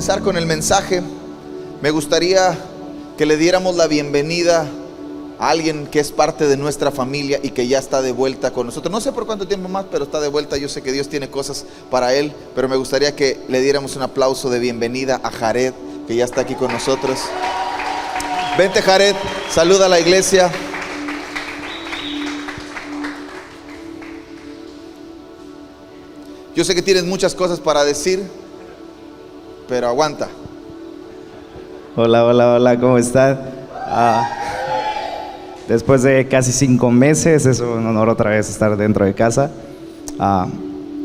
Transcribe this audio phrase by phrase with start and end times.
[0.00, 1.02] Comenzar con el mensaje,
[1.82, 2.58] me gustaría
[3.18, 4.66] que le diéramos la bienvenida
[5.38, 8.64] a alguien que es parte de nuestra familia y que ya está de vuelta con
[8.64, 8.90] nosotros.
[8.90, 10.56] No sé por cuánto tiempo más, pero está de vuelta.
[10.56, 14.00] Yo sé que Dios tiene cosas para él, pero me gustaría que le diéramos un
[14.00, 15.74] aplauso de bienvenida a Jared,
[16.06, 17.18] que ya está aquí con nosotros.
[18.56, 19.14] Vente Jared,
[19.50, 20.50] saluda a la iglesia.
[26.56, 28.39] Yo sé que tienes muchas cosas para decir,
[29.70, 30.28] pero aguanta.
[31.94, 33.38] Hola, hola, hola, ¿cómo están?
[33.72, 34.28] Ah,
[35.68, 39.52] después de casi cinco meses, es un honor otra vez estar dentro de casa.
[40.18, 40.48] Ah,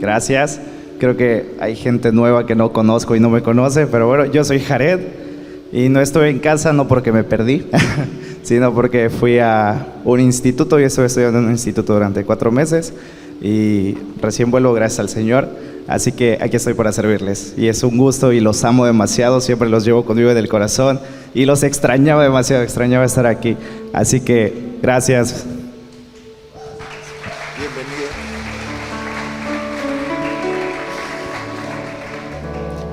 [0.01, 0.59] gracias.
[0.99, 4.43] Creo que hay gente nueva que no conozco y no me conoce, pero bueno, yo
[4.43, 4.99] soy Jared
[5.71, 7.67] y no estoy en casa no porque me perdí,
[8.43, 12.93] sino porque fui a un instituto y estuve estudiando en un instituto durante cuatro meses
[13.41, 15.74] y recién vuelvo gracias al Señor.
[15.87, 17.53] Así que aquí estoy para servirles.
[17.57, 19.39] Y es un gusto y los amo demasiado.
[19.39, 20.99] Siempre los llevo conmigo en el corazón.
[21.33, 23.55] Y los extrañaba demasiado, extrañaba estar aquí.
[23.93, 25.43] Así que gracias.
[27.57, 28.09] Bienvenido.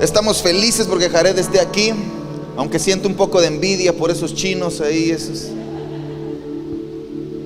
[0.03, 1.93] Estamos felices porque Jared esté aquí,
[2.57, 5.49] aunque siento un poco de envidia por esos chinos ahí, esos.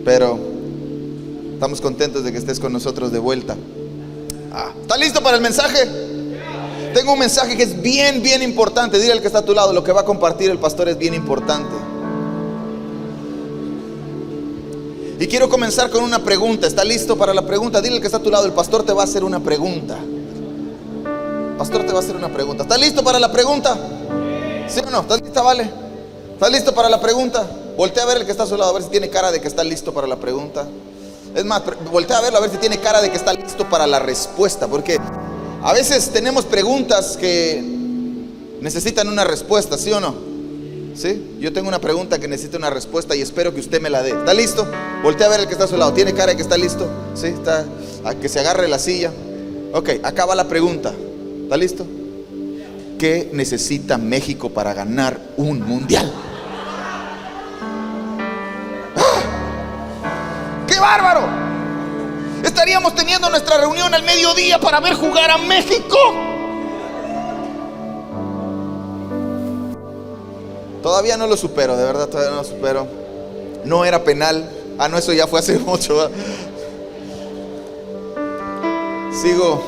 [0.05, 0.39] Pero
[1.53, 3.57] estamos contentos de que estés con nosotros de vuelta.
[4.81, 5.87] ¿Está listo para el mensaje?
[6.95, 8.99] Tengo un mensaje que es bien, bien importante.
[8.99, 10.97] Dile al que está a tu lado, lo que va a compartir el pastor es
[10.97, 11.75] bien importante.
[15.19, 16.67] Y quiero comenzar con una pregunta.
[16.67, 17.83] ¿Está listo para la pregunta?
[17.83, 19.99] Dile al que está a tu lado, el pastor te va a hacer una pregunta.
[21.59, 22.63] Pastor te va a hacer una pregunta.
[22.63, 23.77] ¿Está listo para la pregunta?
[24.69, 25.01] ¿Sí o no?
[25.01, 25.71] ¿Estás lista, vale?
[26.33, 27.47] ¿Estás listo para la pregunta?
[27.77, 29.41] Voltea a ver el que está a su lado, a ver si tiene cara de
[29.41, 30.67] que está listo para la pregunta.
[31.37, 33.87] Es más, voltea a verlo a ver si tiene cara de que está listo para
[33.87, 34.67] la respuesta.
[34.67, 34.99] Porque
[35.63, 37.63] a veces tenemos preguntas que
[38.63, 40.15] necesitan una respuesta, ¿sí o no?
[40.95, 41.37] ¿Sí?
[41.39, 44.13] Yo tengo una pregunta que necesita una respuesta y espero que usted me la dé.
[44.13, 44.67] ¿Está listo?
[45.03, 45.93] Voltea a ver el que está a su lado.
[45.93, 46.89] ¿Tiene cara de que está listo?
[47.15, 47.27] ¿Sí?
[47.27, 47.67] Está
[48.03, 49.13] a que se agarre la silla.
[49.75, 50.95] Ok, acaba la pregunta.
[51.43, 51.87] ¿Está listo?
[52.99, 56.11] ¿Qué necesita México para ganar un mundial?
[60.67, 61.26] ¡Qué bárbaro!
[62.57, 65.95] Estaríamos teniendo nuestra reunión al mediodía para ver jugar a México.
[70.83, 72.87] Todavía no lo supero, de verdad, todavía no lo supero.
[73.67, 74.51] No era penal.
[74.79, 76.11] Ah, no, eso ya fue hace mucho.
[79.13, 79.63] Sigo,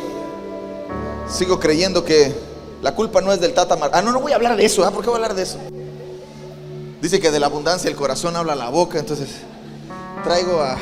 [1.29, 2.35] sigo creyendo que
[2.81, 3.91] la culpa no es del Tata Mar.
[3.93, 4.83] Ah, no, no voy a hablar de eso.
[4.87, 4.91] ¿ah?
[4.91, 5.59] ¿Por qué voy a hablar de eso?
[7.03, 9.29] Dice que de la abundancia el corazón habla la boca, entonces
[10.25, 10.79] traigo a.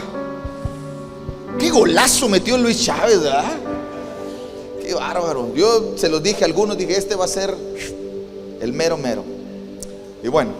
[1.59, 3.44] ¡Qué golazo metió Luis Chávez, ¿verdad?
[4.83, 5.55] ¡Qué bárbaro!
[5.55, 7.55] Yo se los dije a algunos, dije, este va a ser
[8.61, 9.25] el mero mero.
[10.22, 10.53] Y bueno,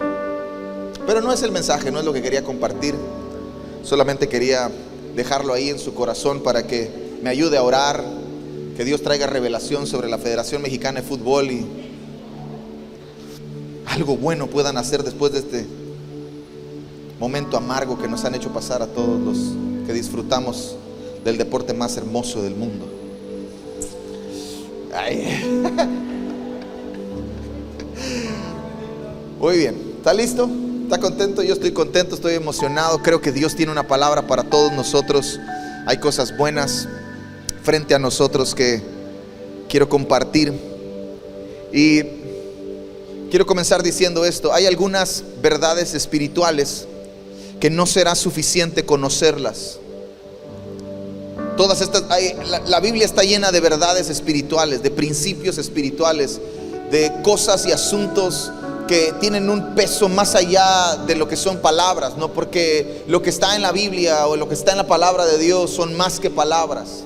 [1.05, 2.95] pero no es el mensaje, no es lo que quería compartir.
[3.83, 4.71] Solamente quería
[5.15, 6.89] dejarlo ahí en su corazón para que
[7.21, 8.03] me ayude a orar,
[8.75, 11.65] que Dios traiga revelación sobre la Federación Mexicana de Fútbol y
[13.85, 15.65] algo bueno puedan hacer después de este
[17.19, 19.37] momento amargo que nos han hecho pasar a todos los
[19.87, 20.75] que disfrutamos
[21.23, 22.85] del deporte más hermoso del mundo.
[24.93, 25.43] Ay.
[29.39, 30.49] Muy bien, ¿está listo?
[30.83, 31.43] ¿Está contento?
[31.43, 32.99] Yo estoy contento, estoy emocionado.
[33.03, 35.39] Creo que Dios tiene una palabra para todos nosotros.
[35.85, 36.87] Hay cosas buenas
[37.61, 38.81] frente a nosotros que
[39.69, 40.53] quiero compartir.
[41.71, 42.03] Y
[43.29, 44.53] quiero comenzar diciendo esto.
[44.53, 46.87] Hay algunas verdades espirituales
[47.59, 49.79] que no será suficiente conocerlas.
[51.57, 56.39] Todas estas, la, la Biblia está llena de verdades espirituales, de principios espirituales,
[56.91, 58.51] de cosas y asuntos
[58.87, 63.29] que tienen un peso más allá de lo que son palabras, no porque lo que
[63.29, 66.19] está en la Biblia o lo que está en la palabra de Dios son más
[66.19, 67.03] que palabras.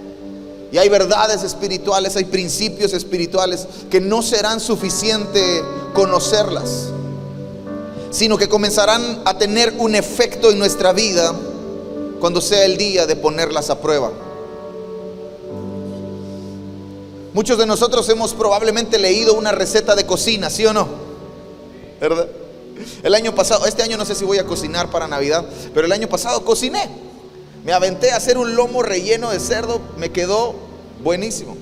[0.71, 5.63] Y hay verdades espirituales, hay principios espirituales que no serán suficiente
[5.93, 6.87] conocerlas,
[8.11, 11.33] sino que comenzarán a tener un efecto en nuestra vida
[12.21, 14.11] cuando sea el día de ponerlas a prueba.
[17.33, 20.87] Muchos de nosotros hemos probablemente leído una receta de cocina, ¿sí o no?
[21.99, 22.27] ¿Verdad?
[23.03, 25.91] El año pasado, este año no sé si voy a cocinar para Navidad, pero el
[25.91, 26.89] año pasado cociné.
[27.63, 30.55] Me aventé a hacer un lomo relleno de cerdo, me quedó
[31.03, 31.55] buenísimo.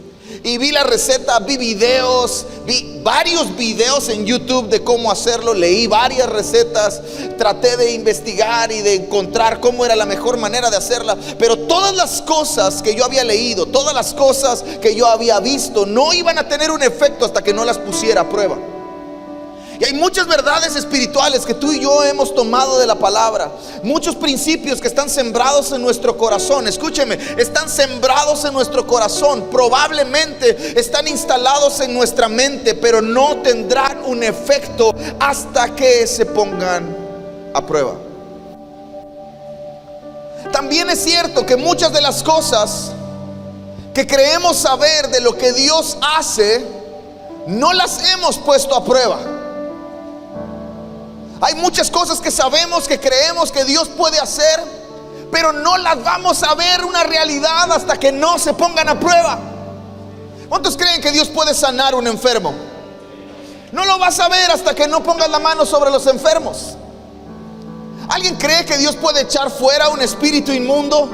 [0.44, 5.88] Y vi la receta, vi videos, vi varios videos en YouTube de cómo hacerlo, leí
[5.88, 7.02] varias recetas,
[7.38, 11.96] traté de investigar y de encontrar cómo era la mejor manera de hacerla, pero todas
[11.96, 16.38] las cosas que yo había leído, todas las cosas que yo había visto, no iban
[16.38, 18.79] a tener un efecto hasta que no las pusiera a prueba.
[19.80, 23.50] Y hay muchas verdades espirituales que tú y yo hemos tomado de la palabra.
[23.82, 26.68] Muchos principios que están sembrados en nuestro corazón.
[26.68, 29.48] Escúcheme, están sembrados en nuestro corazón.
[29.50, 36.98] Probablemente están instalados en nuestra mente, pero no tendrán un efecto hasta que se pongan
[37.54, 37.94] a prueba.
[40.52, 42.92] También es cierto que muchas de las cosas
[43.94, 46.66] que creemos saber de lo que Dios hace,
[47.48, 49.39] no las hemos puesto a prueba.
[51.42, 54.62] Hay muchas cosas que sabemos, que creemos que Dios puede hacer,
[55.32, 59.40] pero no las vamos a ver una realidad hasta que no se pongan a prueba.
[60.50, 62.54] ¿Cuántos creen que Dios puede sanar un enfermo?
[63.72, 66.76] No lo vas a ver hasta que no pongas la mano sobre los enfermos.
[68.10, 71.08] ¿Alguien cree que Dios puede echar fuera un espíritu inmundo?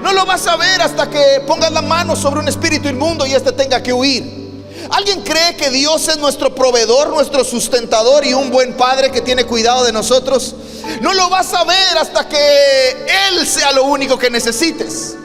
[0.00, 3.34] No lo vas a ver hasta que pongas la mano sobre un espíritu inmundo y
[3.34, 4.39] éste tenga que huir.
[4.88, 9.44] ¿Alguien cree que Dios es nuestro proveedor, nuestro sustentador y un buen padre que tiene
[9.44, 10.54] cuidado de nosotros?
[11.00, 15.16] No lo vas a ver hasta que Él sea lo único que necesites.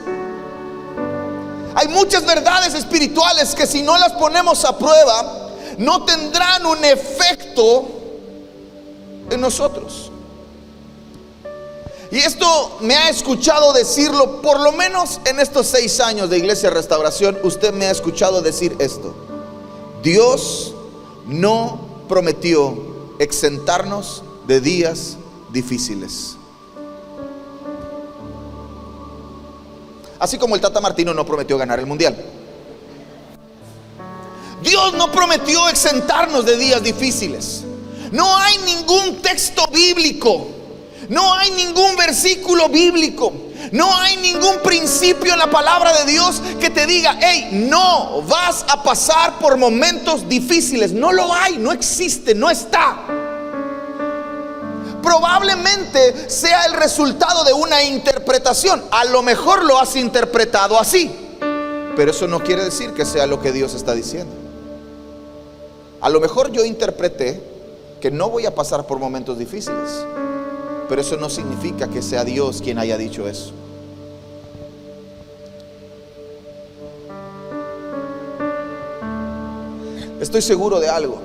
[1.74, 7.86] Hay muchas verdades espirituales que si no las ponemos a prueba, no tendrán un efecto
[9.30, 10.10] en nosotros.
[12.10, 16.70] Y esto me ha escuchado decirlo, por lo menos en estos seis años de Iglesia
[16.70, 19.14] Restauración, usted me ha escuchado decir esto.
[20.06, 20.72] Dios
[21.26, 25.16] no prometió exentarnos de días
[25.50, 26.36] difíciles.
[30.20, 32.24] Así como el Tata Martino no prometió ganar el mundial.
[34.62, 37.64] Dios no prometió exentarnos de días difíciles.
[38.12, 40.46] No hay ningún texto bíblico,
[41.08, 43.32] no hay ningún versículo bíblico
[43.72, 48.64] no hay ningún principio en la palabra de Dios que te diga, hey, no vas
[48.68, 50.92] a pasar por momentos difíciles.
[50.92, 52.96] No lo hay, no existe, no está.
[55.02, 58.82] Probablemente sea el resultado de una interpretación.
[58.90, 61.10] A lo mejor lo has interpretado así.
[61.96, 64.34] Pero eso no quiere decir que sea lo que Dios está diciendo.
[66.00, 67.40] A lo mejor yo interpreté
[68.00, 70.04] que no voy a pasar por momentos difíciles.
[70.88, 73.52] Pero eso no significa que sea Dios quien haya dicho eso.
[80.20, 81.18] Estoy seguro de algo.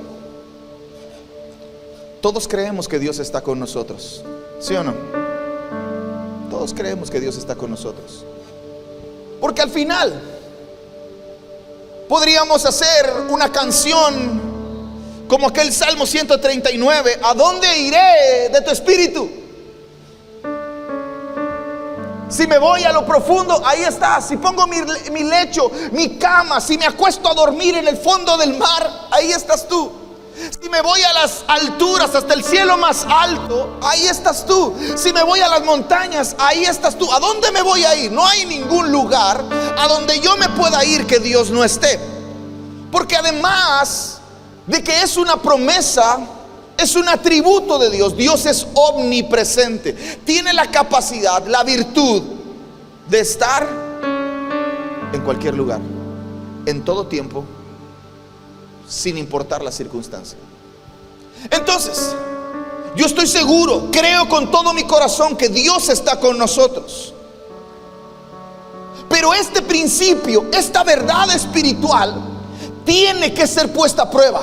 [2.22, 4.24] Todos creemos que Dios está con nosotros.
[4.60, 4.94] ¿Sí o no?
[6.50, 8.26] Todos creemos que Dios está con nosotros.
[9.40, 10.22] Porque al final
[12.08, 14.40] podríamos hacer una canción
[15.28, 17.20] como aquel Salmo 139.
[17.24, 19.41] ¿A dónde iré de tu espíritu?
[22.32, 24.30] Si me voy a lo profundo, ahí estás.
[24.30, 28.58] Si pongo mi, lecho, mi cama, si me acuesto a dormir en el fondo del
[28.58, 29.92] mar, ahí estás tú.
[30.62, 34.74] Si me voy a las alturas, hasta el cielo más alto, ahí estás tú.
[34.96, 37.12] Si me voy a las montañas, ahí estás tú.
[37.12, 38.12] ¿A dónde me voy a ir?
[38.14, 39.44] No hay ningún lugar
[39.78, 42.00] a donde yo me pueda ir que Dios no esté.
[42.92, 44.20] Porque además
[44.68, 46.18] de que es una promesa,
[46.82, 48.16] es un atributo de Dios.
[48.16, 49.94] Dios es omnipresente.
[50.26, 52.24] Tiene la capacidad, la virtud
[53.10, 53.68] de estar
[55.14, 55.80] en cualquier lugar,
[56.66, 57.44] en todo tiempo,
[58.88, 60.38] sin importar la circunstancia.
[61.50, 62.16] Entonces,
[62.96, 67.14] yo estoy seguro, creo con todo mi corazón que Dios está con nosotros.
[69.10, 72.16] Pero este principio, esta verdad espiritual,
[72.86, 74.42] tiene que ser puesta a prueba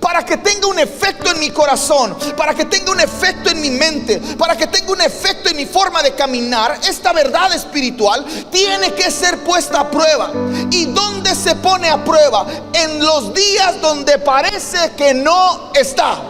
[0.00, 3.70] para que tenga un efecto en mi corazón, para que tenga un efecto en mi
[3.70, 8.94] mente, para que tenga un efecto en mi forma de caminar, esta verdad espiritual tiene
[8.94, 10.30] que ser puesta a prueba.
[10.70, 12.46] ¿Y dónde se pone a prueba?
[12.72, 16.20] En los días donde parece que no está.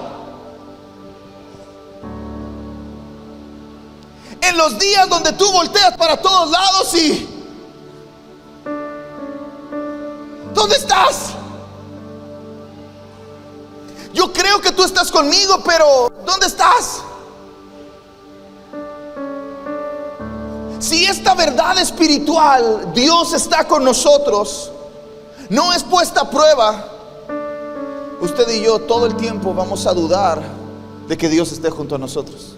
[4.41, 7.29] En los días donde tú volteas para todos lados y...
[10.55, 11.38] ¿Dónde estás?
[14.13, 17.03] Yo creo que tú estás conmigo, pero ¿dónde estás?
[20.79, 24.71] Si esta verdad espiritual, Dios está con nosotros,
[25.49, 26.89] no es puesta a prueba,
[28.21, 30.41] usted y yo todo el tiempo vamos a dudar
[31.09, 32.55] de que Dios esté junto a nosotros.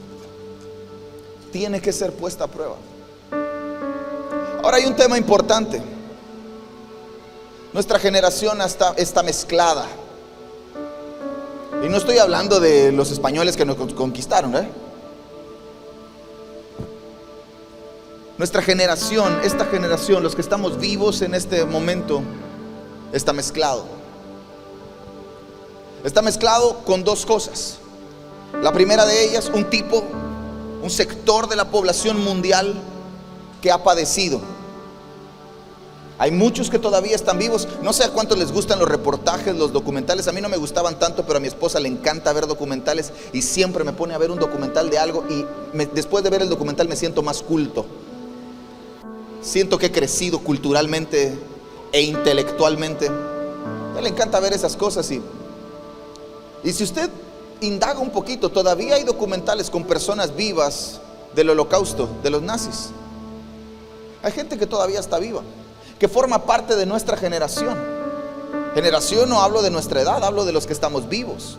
[1.50, 2.76] Tiene que ser puesta a prueba.
[4.62, 5.82] Ahora hay un tema importante.
[7.72, 9.86] Nuestra generación está, está mezclada.
[11.82, 14.70] Y no estoy hablando de los españoles que nos conquistaron, ¿eh?
[18.36, 22.22] Nuestra generación, esta generación, los que estamos vivos en este momento,
[23.12, 23.84] está mezclado.
[26.04, 27.78] Está mezclado con dos cosas.
[28.62, 30.02] La primera de ellas, un tipo,
[30.82, 32.74] un sector de la población mundial
[33.62, 34.40] que ha padecido.
[36.20, 37.66] Hay muchos que todavía están vivos.
[37.82, 40.28] No sé a cuántos les gustan los reportajes, los documentales.
[40.28, 43.40] A mí no me gustaban tanto, pero a mi esposa le encanta ver documentales y
[43.40, 45.46] siempre me pone a ver un documental de algo y
[45.94, 47.86] después de ver el documental me siento más culto.
[49.40, 51.38] Siento que he crecido culturalmente
[51.90, 53.08] e intelectualmente.
[53.08, 55.22] A él le encanta ver esas cosas y,
[56.62, 57.08] y si usted
[57.62, 61.00] indaga un poquito, todavía hay documentales con personas vivas
[61.34, 62.90] del holocausto, de los nazis.
[64.22, 65.40] Hay gente que todavía está viva
[66.00, 67.78] que forma parte de nuestra generación.
[68.74, 71.58] Generación no hablo de nuestra edad, hablo de los que estamos vivos.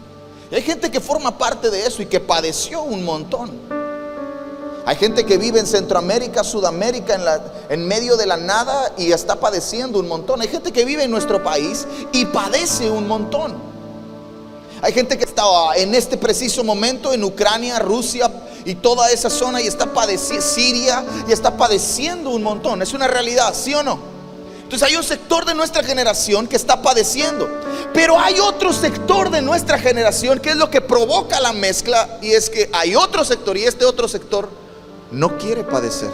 [0.52, 3.52] hay gente que forma parte de eso y que padeció un montón.
[4.84, 9.12] Hay gente que vive en Centroamérica, Sudamérica, en, la, en medio de la nada y
[9.12, 10.42] está padeciendo un montón.
[10.42, 13.54] Hay gente que vive en nuestro país y padece un montón.
[14.82, 15.44] Hay gente que está
[15.76, 18.32] en este preciso momento en Ucrania, Rusia
[18.66, 22.82] y toda esa zona y está padeciendo, Siria y está padeciendo un montón.
[22.82, 24.12] Es una realidad, ¿sí o no?
[24.72, 27.50] Entonces hay un sector de nuestra generación que está padeciendo.
[27.94, 32.32] Pero hay otro sector de nuestra generación que es lo que provoca la mezcla y
[32.32, 34.50] es que hay otro sector y este otro sector
[35.12, 36.10] no quiere padecer.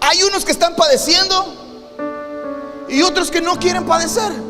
[0.00, 1.44] Hay unos que están padeciendo
[2.88, 4.45] y otros que no quieren padecer.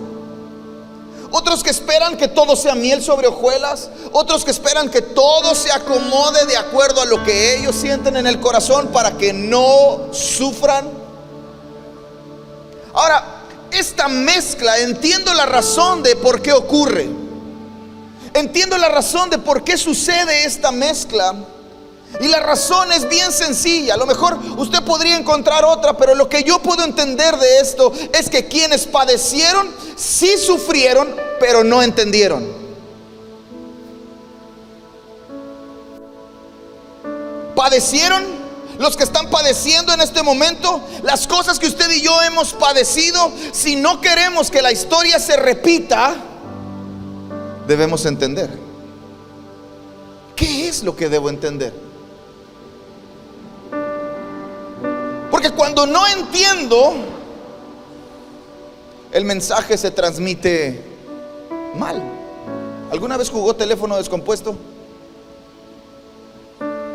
[1.31, 3.91] Otros que esperan que todo sea miel sobre hojuelas.
[4.13, 8.27] Otros que esperan que todo se acomode de acuerdo a lo que ellos sienten en
[8.27, 10.89] el corazón para que no sufran.
[12.93, 17.09] Ahora, esta mezcla, entiendo la razón de por qué ocurre.
[18.33, 21.35] Entiendo la razón de por qué sucede esta mezcla.
[22.21, 23.95] Y la razón es bien sencilla.
[23.95, 27.93] A lo mejor usted podría encontrar otra, pero lo que yo puedo entender de esto
[28.13, 32.47] es que quienes padecieron, sí sufrieron, pero no entendieron.
[37.55, 38.25] Padecieron
[38.79, 43.33] los que están padeciendo en este momento, las cosas que usted y yo hemos padecido,
[43.53, 46.15] si no queremos que la historia se repita,
[47.67, 48.51] debemos entender.
[50.35, 51.73] ¿Qué es lo que debo entender?
[55.37, 56.95] Porque cuando no entiendo,
[59.13, 60.83] el mensaje se transmite
[61.75, 62.03] mal.
[62.91, 64.57] ¿Alguna vez jugó teléfono descompuesto?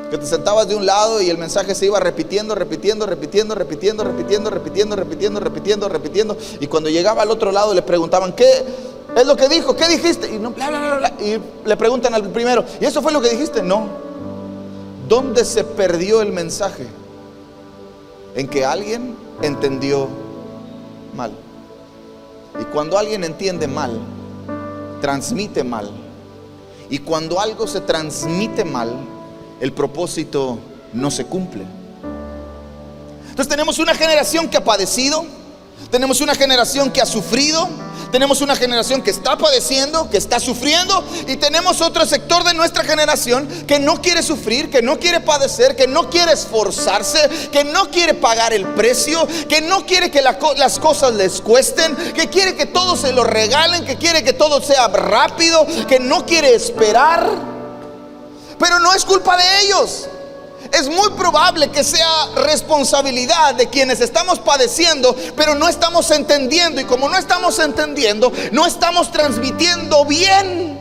[0.10, 4.04] Que te sentabas de un lado y el mensaje se iba repitiendo, repitiendo, repitiendo, repitiendo,
[4.04, 6.38] repitiendo, repitiendo, repitiendo, repitiendo, repitiendo.
[6.60, 8.66] Y cuando llegaba al otro lado le preguntaban, ¿qué
[9.18, 9.76] es lo que dijo?
[9.76, 10.34] ¿Qué dijiste?
[10.34, 10.52] Y, no,
[11.20, 13.62] y le preguntan al primero, ¿y eso fue lo que dijiste?
[13.62, 13.88] No.
[15.08, 16.88] ¿Dónde se perdió el mensaje?
[18.36, 20.08] En que alguien entendió
[21.16, 21.32] mal.
[22.60, 24.00] Y cuando alguien entiende mal,
[25.02, 25.90] transmite mal.
[26.90, 28.94] Y cuando algo se transmite mal,
[29.60, 30.60] el propósito
[30.94, 31.66] no se cumple.
[33.30, 35.24] Entonces tenemos una generación que ha padecido,
[35.90, 37.70] tenemos una generación que ha sufrido,
[38.12, 42.84] tenemos una generación que está padeciendo, que está sufriendo y tenemos otro sector de nuestra
[42.84, 47.90] generación que no quiere sufrir, que no quiere padecer, que no quiere esforzarse, que no
[47.90, 52.66] quiere pagar el precio, que no quiere que las cosas les cuesten, que quiere que
[52.66, 57.30] todo se lo regalen, que quiere que todo sea rápido, que no quiere esperar.
[58.60, 60.08] Pero no es culpa de ellos
[60.72, 66.82] es muy probable que sea responsabilidad de quienes estamos padeciendo, pero no estamos entendiendo.
[66.82, 70.80] Y como no estamos entendiendo, no estamos transmitiendo bien.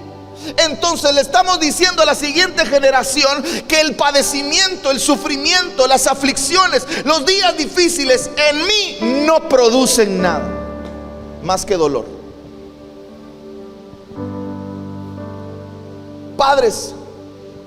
[0.56, 6.86] Entonces le estamos diciendo a la siguiente generación que el padecimiento, el sufrimiento, las aflicciones,
[7.04, 10.48] los días difíciles en mí no producen nada
[11.42, 12.06] más que dolor.
[16.36, 16.94] Padres,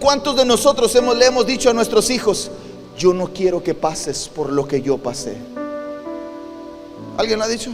[0.04, 2.52] ¿Cuántos de nosotros hemos, le hemos dicho a nuestros hijos,
[2.98, 5.38] yo no quiero que pases por lo que yo pasé?
[7.18, 7.74] ¿Alguien lo ha dicho?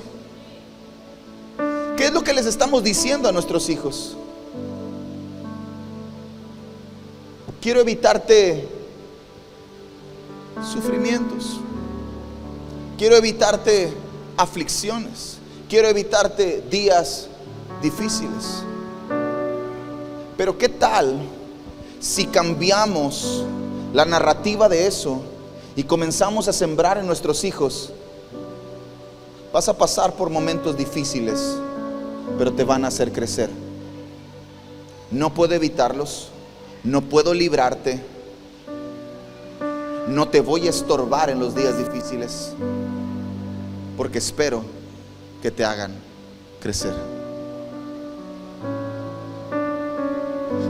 [1.98, 4.16] ¿Qué es lo que les estamos diciendo a nuestros hijos?
[7.60, 8.68] Quiero evitarte
[10.72, 11.60] sufrimientos.
[12.96, 13.92] Quiero evitarte
[14.38, 15.40] aflicciones.
[15.68, 17.28] Quiero evitarte días
[17.82, 18.62] difíciles.
[20.38, 21.39] Pero ¿qué tal
[22.00, 23.44] si cambiamos
[23.94, 25.22] la narrativa de eso
[25.76, 27.92] y comenzamos a sembrar en nuestros hijos,
[29.52, 31.58] vas a pasar por momentos difíciles,
[32.38, 33.50] pero te van a hacer crecer.
[35.12, 36.30] No puedo evitarlos,
[36.84, 38.00] no puedo librarte,
[40.08, 42.54] no te voy a estorbar en los días difíciles,
[43.98, 44.64] porque espero
[45.42, 45.94] que te hagan
[46.62, 47.19] crecer.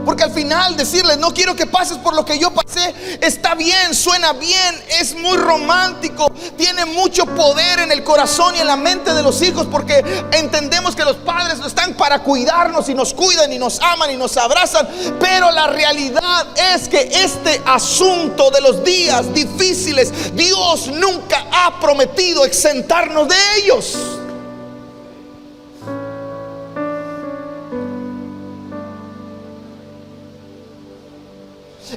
[0.04, 3.94] Porque al final decirles, no quiero que pases por lo que yo pasé, está bien,
[3.94, 9.12] suena bien, es muy romántico, tiene mucho poder en el corazón y en la mente
[9.14, 10.02] de los hijos, porque
[10.32, 14.36] entendemos que los padres están para cuidarnos y nos cuidan y nos aman y nos
[14.36, 14.88] abrazan.
[15.18, 22.44] Pero la realidad es que este asunto de los días difíciles, Dios nunca ha prometido
[22.44, 24.19] exentarnos de ellos.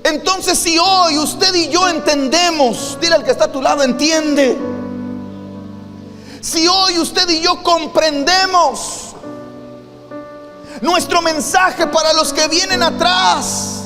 [0.03, 4.57] Entonces si hoy usted y yo entendemos, dile al que está a tu lado, entiende.
[6.41, 9.15] Si hoy usted y yo comprendemos
[10.81, 13.83] nuestro mensaje para los que vienen atrás,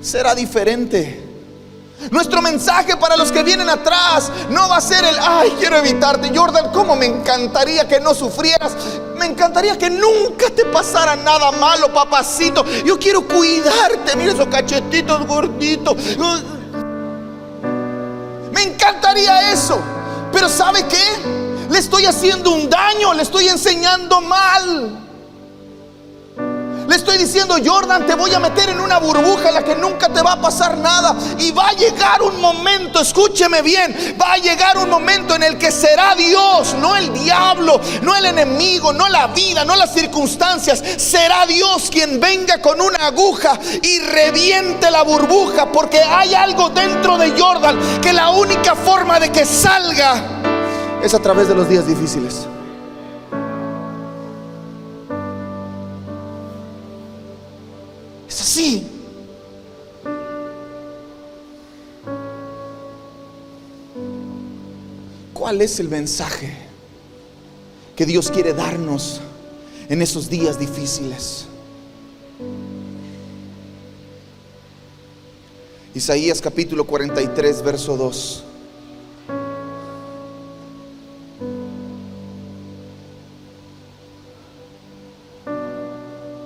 [0.00, 1.23] será diferente.
[2.10, 6.30] Nuestro mensaje para los que vienen atrás no va a ser el, ay, quiero evitarte.
[6.34, 8.72] Jordan, ¿cómo me encantaría que no sufrieras?
[9.16, 12.64] Me encantaría que nunca te pasara nada malo, papacito.
[12.84, 14.16] Yo quiero cuidarte.
[14.16, 15.96] Mira esos cachetitos gorditos.
[18.52, 19.78] Me encantaría eso.
[20.32, 21.44] Pero ¿sabe qué?
[21.70, 24.63] Le estoy haciendo un daño, le estoy enseñando mal.
[27.18, 30.32] Diciendo, Jordan, te voy a meter en una burbuja en la que nunca te va
[30.32, 31.16] a pasar nada.
[31.38, 35.56] Y va a llegar un momento, escúcheme bien, va a llegar un momento en el
[35.56, 40.82] que será Dios, no el diablo, no el enemigo, no la vida, no las circunstancias.
[40.98, 45.72] Será Dios quien venga con una aguja y reviente la burbuja.
[45.72, 50.22] Porque hay algo dentro de Jordan que la única forma de que salga
[51.02, 52.46] es a través de los días difíciles.
[58.54, 58.86] Así.
[65.32, 66.54] ¿Cuál es el mensaje
[67.96, 69.20] que Dios quiere darnos
[69.88, 71.46] en esos días difíciles?
[75.94, 78.44] Isaías capítulo 43, verso 2.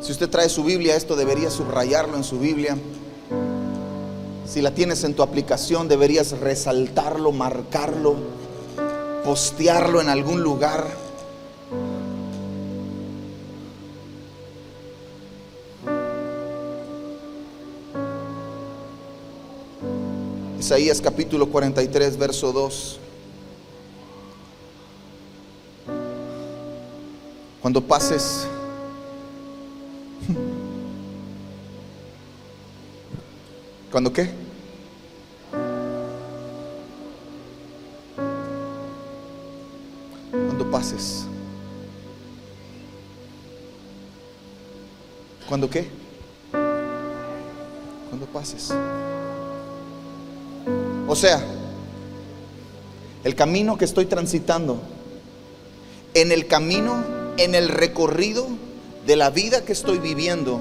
[0.08, 2.78] Si usted trae su Biblia, esto debería subrayarlo en su Biblia.
[4.46, 8.16] Si la tienes en tu aplicación, deberías resaltarlo, marcarlo,
[9.22, 10.86] postearlo en algún lugar.
[20.58, 22.98] Isaías capítulo 43, verso 2.
[27.60, 28.48] Cuando pases
[33.90, 34.28] ¿Cuándo qué?
[40.30, 41.24] Cuando pases.
[45.48, 45.88] ¿Cuándo qué?
[48.10, 48.74] Cuando pases.
[51.06, 51.42] O sea,
[53.24, 54.78] el camino que estoy transitando,
[56.12, 57.02] en el camino,
[57.38, 58.67] en el recorrido
[59.08, 60.60] de la vida que estoy viviendo,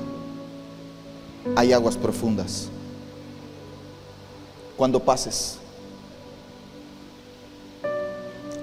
[1.58, 2.70] hay aguas profundas
[4.78, 5.58] cuando pases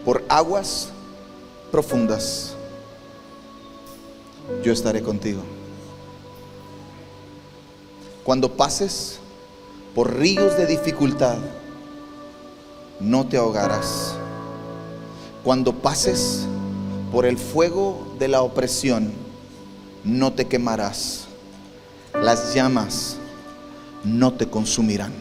[0.07, 0.89] por aguas
[1.71, 2.55] profundas,
[4.63, 5.43] yo estaré contigo.
[8.25, 9.19] Cuando pases
[9.95, 11.37] por ríos de dificultad,
[13.01, 14.15] no te ahogarás.
[15.43, 16.47] Cuando pases
[17.13, 19.24] por el fuego de la opresión,
[20.05, 21.27] no te quemarás.
[22.15, 23.17] Las llamas
[24.05, 25.13] no te consumirán.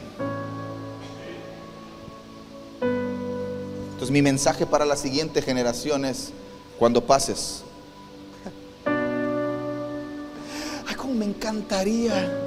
[2.82, 6.32] Entonces mi mensaje para la siguiente generación es,
[6.78, 7.64] cuando pases,
[10.88, 12.40] ay, cómo me encantaría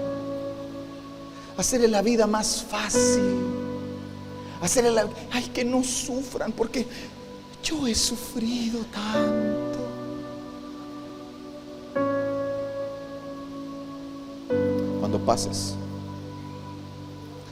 [1.56, 3.22] hacerle la vida más fácil,
[4.60, 6.86] hacerle la, ay, que no sufran, porque
[7.62, 9.55] yo he sufrido tanto.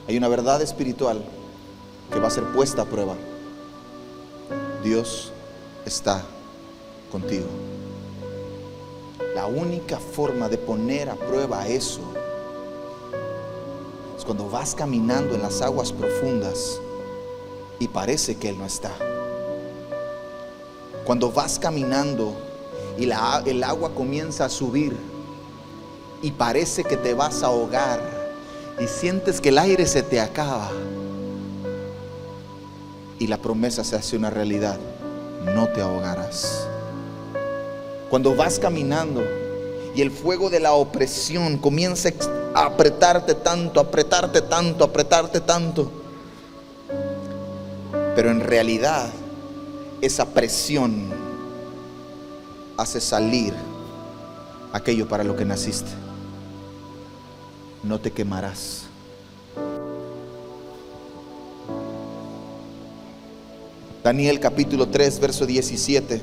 [0.07, 1.23] Hay una verdad espiritual
[2.11, 3.15] que va a ser puesta a prueba.
[4.83, 5.31] Dios
[5.85, 6.23] está
[7.11, 7.45] contigo.
[9.35, 12.01] La única forma de poner a prueba eso
[14.17, 16.81] es cuando vas caminando en las aguas profundas
[17.79, 18.91] y parece que Él no está.
[21.05, 22.33] Cuando vas caminando
[22.97, 25.14] y el agua comienza a subir
[26.21, 27.99] y parece que te vas a ahogar
[28.79, 30.69] y sientes que el aire se te acaba
[33.19, 34.77] y la promesa se hace una realidad,
[35.53, 36.67] no te ahogarás.
[38.09, 39.23] Cuando vas caminando
[39.95, 42.09] y el fuego de la opresión comienza
[42.53, 45.91] a apretarte tanto, apretarte tanto, apretarte tanto,
[48.15, 49.09] pero en realidad
[50.01, 51.13] esa presión
[52.77, 53.53] hace salir
[54.73, 55.91] aquello para lo que naciste.
[57.83, 58.87] No te quemarás.
[64.03, 66.21] Daniel capítulo 3, verso 17.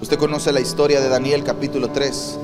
[0.00, 2.38] Usted conoce la historia de Daniel capítulo 3.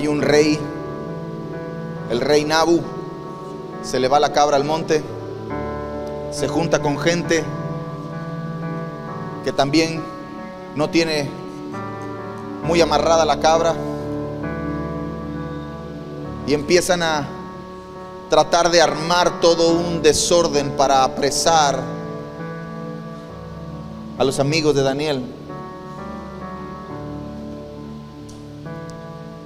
[0.00, 0.58] Hay un rey,
[2.08, 2.80] el rey Nabu,
[3.82, 5.04] se le va la cabra al monte,
[6.32, 7.44] se junta con gente
[9.44, 10.02] que también
[10.74, 11.28] no tiene
[12.64, 13.74] muy amarrada la cabra
[16.46, 17.28] y empiezan a
[18.30, 21.78] tratar de armar todo un desorden para apresar
[24.16, 25.39] a los amigos de Daniel.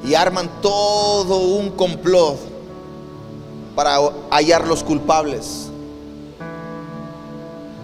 [0.04, 2.38] Y arman todo un complot
[3.74, 3.98] para
[4.30, 5.68] hallar los culpables.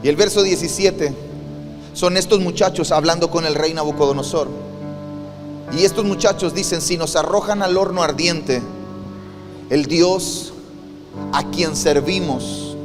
[0.02, 1.14] Y el verso 17
[1.94, 4.48] son estos muchachos hablando con el rey Nabucodonosor.
[5.76, 8.62] Y estos muchachos dicen, si nos arrojan al horno ardiente,
[9.68, 10.52] el Dios
[11.32, 12.76] a quien servimos.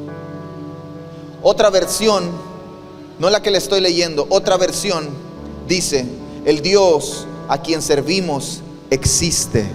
[1.41, 2.23] Otra versión,
[3.19, 5.07] no la que le estoy leyendo, otra versión
[5.67, 6.05] dice,
[6.45, 8.61] el Dios a quien servimos
[8.95, 9.65] existe.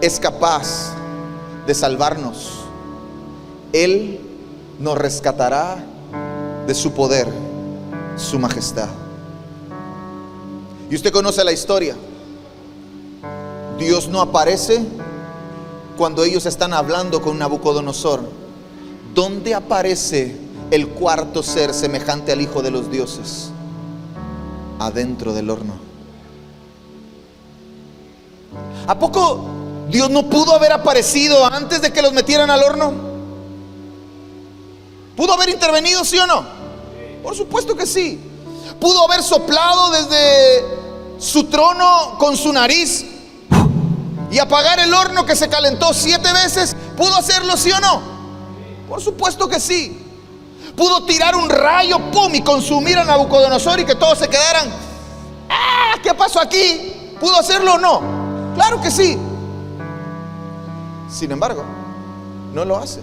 [0.00, 0.94] Es capaz
[1.66, 2.50] de salvarnos.
[3.72, 4.20] Él
[4.78, 5.84] nos rescatará
[6.66, 7.28] de su poder,
[8.16, 8.88] su majestad.
[10.90, 11.96] Y usted conoce la historia.
[13.78, 14.84] Dios no aparece
[15.96, 18.20] cuando ellos están hablando con Nabucodonosor.
[19.14, 20.36] ¿Dónde aparece
[20.70, 23.51] el cuarto ser semejante al Hijo de los dioses?
[24.86, 25.74] Adentro del horno.
[28.86, 29.44] ¿A poco
[29.88, 32.92] Dios no pudo haber aparecido antes de que los metieran al horno?
[35.16, 36.44] ¿Pudo haber intervenido, sí o no?
[37.22, 38.20] Por supuesto que sí.
[38.80, 40.64] ¿Pudo haber soplado desde
[41.18, 43.04] su trono con su nariz
[44.32, 46.74] y apagar el horno que se calentó siete veces?
[46.96, 48.02] ¿Pudo hacerlo, sí o no?
[48.88, 50.01] Por supuesto que sí.
[50.76, 54.68] ¿Pudo tirar un rayo, pum, y consumir a Nabucodonosor y que todos se quedaran?
[55.48, 55.96] ¡Ah!
[56.02, 57.14] ¿Qué pasó aquí?
[57.20, 58.02] ¿Pudo hacerlo o no?
[58.54, 59.18] Claro que sí.
[61.10, 61.64] Sin embargo,
[62.54, 63.00] no lo hace.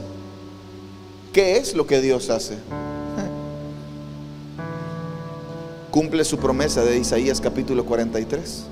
[1.31, 2.55] ¿Qué es lo que Dios hace?
[5.91, 8.63] Cumple su promesa de Isaías capítulo 43.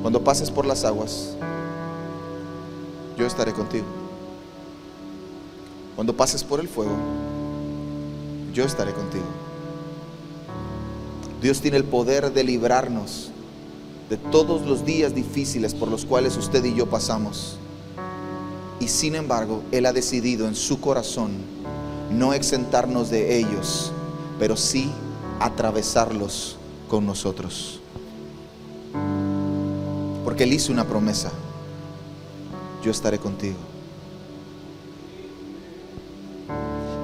[0.00, 1.34] Cuando pases por las aguas,
[3.18, 3.97] yo estaré contigo.
[5.98, 6.92] Cuando pases por el fuego,
[8.54, 9.24] yo estaré contigo.
[11.42, 13.32] Dios tiene el poder de librarnos
[14.08, 17.58] de todos los días difíciles por los cuales usted y yo pasamos.
[18.78, 21.32] Y sin embargo, Él ha decidido en su corazón
[22.12, 23.90] no exentarnos de ellos,
[24.38, 24.92] pero sí
[25.40, 26.58] atravesarlos
[26.88, 27.80] con nosotros.
[30.22, 31.32] Porque Él hizo una promesa.
[32.84, 33.67] Yo estaré contigo.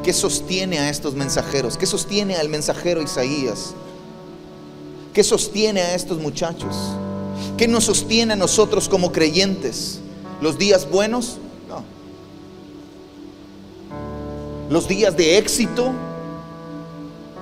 [0.04, 1.78] ¿Qué sostiene a estos mensajeros?
[1.78, 3.74] ¿Qué sostiene al mensajero Isaías?
[5.12, 6.76] ¿Qué sostiene a estos muchachos?
[7.56, 10.00] ¿Qué nos sostiene a nosotros como creyentes?
[10.40, 11.38] ¿Los días buenos?
[14.70, 15.92] los días de éxito,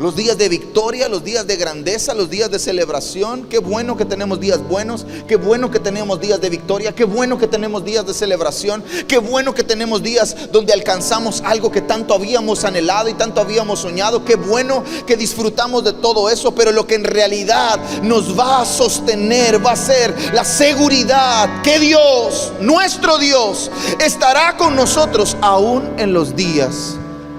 [0.02, 3.44] los días de victoria, los días de grandeza, los días de celebración.
[3.44, 7.38] Qué bueno que tenemos días buenos, qué bueno que tenemos días de victoria, qué bueno
[7.38, 12.14] que tenemos días de celebración, qué bueno que tenemos días donde alcanzamos algo que tanto
[12.14, 14.24] habíamos anhelado y tanto habíamos soñado.
[14.24, 18.66] Qué bueno que disfrutamos de todo eso, pero lo que en realidad nos va a
[18.66, 23.70] sostener va a ser la seguridad que Dios, nuestro Dios,
[24.04, 26.96] estará con nosotros aún en los días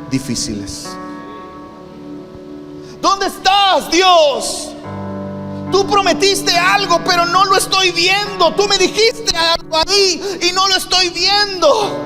[0.10, 0.88] difíciles.
[3.04, 4.70] ¿Dónde estás, Dios?
[5.74, 8.54] Tú prometiste algo, pero no lo estoy viendo.
[8.56, 11.98] Tú me dijiste algo ahí y no lo estoy viendo.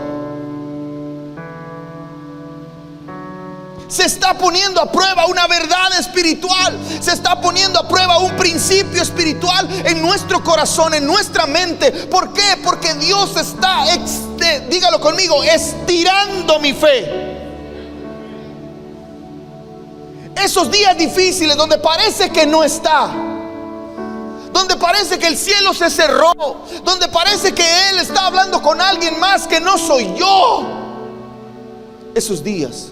[3.87, 6.75] Se está poniendo a prueba una verdad espiritual.
[6.99, 11.91] Se está poniendo a prueba un principio espiritual en nuestro corazón, en nuestra mente.
[11.91, 12.57] ¿Por qué?
[12.63, 13.85] Porque Dios está,
[14.67, 17.36] dígalo conmigo, estirando mi fe.
[20.43, 23.09] Esos días difíciles donde parece que no está.
[24.51, 26.31] Donde parece que el cielo se cerró.
[26.83, 30.63] Donde parece que Él está hablando con alguien más que no soy yo.
[32.13, 32.91] Esos días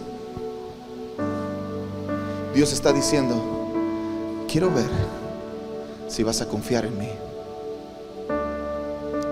[2.55, 3.35] Dios está diciendo,
[4.49, 4.87] quiero ver
[6.07, 7.09] si vas a confiar en mí.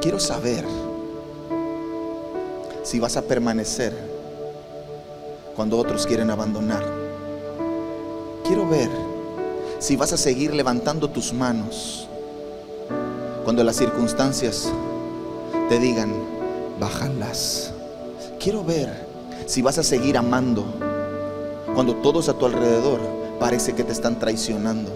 [0.02, 0.66] Quiero saber
[2.84, 3.94] si vas a permanecer
[5.56, 7.03] cuando otros quieren abandonar.
[8.44, 8.90] Quiero ver
[9.80, 12.08] si vas a seguir levantando tus manos
[13.46, 14.70] cuando las circunstancias
[15.70, 16.14] te digan,
[16.78, 17.72] bájalas.
[18.40, 19.08] Quiero ver
[19.46, 20.66] si vas a seguir amando
[21.74, 23.00] cuando todos a tu alrededor
[23.40, 24.92] parece que te están traicionando.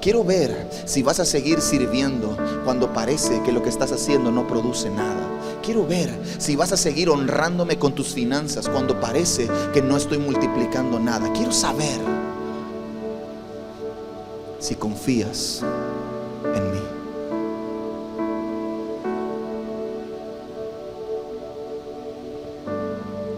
[0.00, 4.48] Quiero ver si vas a seguir sirviendo cuando parece que lo que estás haciendo no
[4.48, 5.28] produce nada.
[5.62, 10.18] Quiero ver si vas a seguir honrándome con tus finanzas cuando parece que no estoy
[10.18, 11.32] multiplicando nada.
[11.32, 12.00] Quiero saber
[14.62, 15.60] si confías
[16.54, 16.80] en mí.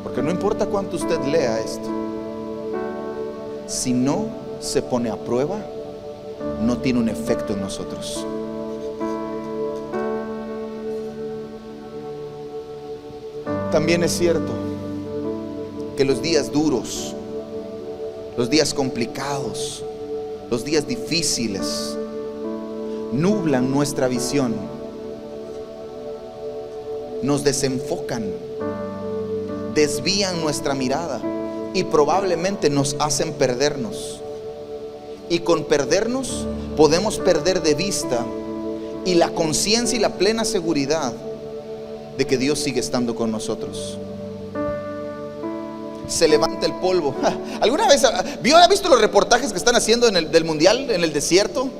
[0.03, 1.89] Porque no importa cuánto usted lea esto
[3.67, 4.27] si no
[4.61, 5.65] se pone a prueba,
[6.61, 8.27] no tiene un efecto en nosotros.
[13.73, 14.53] También es cierto
[15.97, 17.15] que los días duros,
[18.37, 19.84] los días complicados,
[20.55, 21.97] los días difíciles,
[23.11, 24.55] nublan nuestra visión,
[27.23, 28.31] nos desenfocan,
[29.75, 31.21] desvían nuestra mirada
[31.75, 34.21] y probablemente nos hacen perdernos.
[35.29, 38.25] Y con perdernos podemos perder de vista
[39.05, 41.13] y la conciencia y la plena seguridad
[42.17, 43.99] de que Dios sigue estando con nosotros.
[46.09, 47.15] Se levanta el polvo.
[47.61, 48.03] ¿Alguna vez
[48.43, 51.71] vio, ha visto los reportajes que están haciendo en el, del mundial en el desierto?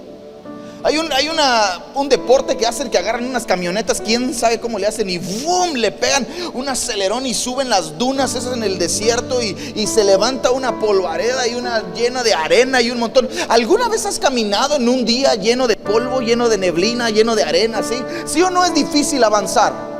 [0.85, 4.79] Hay, un, hay una, un deporte que hacen que agarran unas camionetas, quién sabe cómo
[4.79, 5.77] le hacen, y ¡boom!
[5.77, 10.05] le pegan un acelerón y suben las dunas esas en el desierto y, y se
[10.05, 13.31] levanta una polvareda y una llena de arena y un montón.
[13.49, 17.45] ¿Alguna vez has caminado en un día lleno de polvo, lleno de neblina, lleno de
[17.45, 17.83] arena?
[17.83, 18.03] ¿Sí?
[18.27, 19.94] ¿Sí o no es difícil avanzar?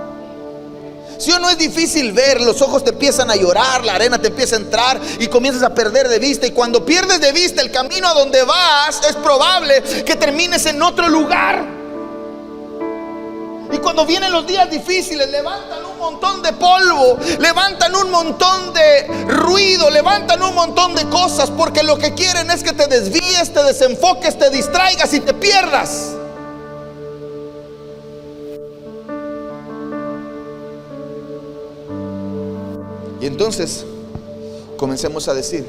[1.19, 4.29] Si o no es difícil ver, los ojos te empiezan a llorar, la arena te
[4.29, 6.47] empieza a entrar y comienzas a perder de vista.
[6.47, 10.83] Y cuando pierdes de vista el camino a donde vas, es probable que termines en
[10.83, 11.75] otro lugar.
[13.73, 19.07] Y cuando vienen los días difíciles, levantan un montón de polvo, levantan un montón de
[19.27, 23.63] ruido, levantan un montón de cosas, porque lo que quieren es que te desvíes, te
[23.65, 26.11] desenfoques, te distraigas y te pierdas.
[33.25, 33.87] Y entonces
[34.77, 35.65] comencemos a decir,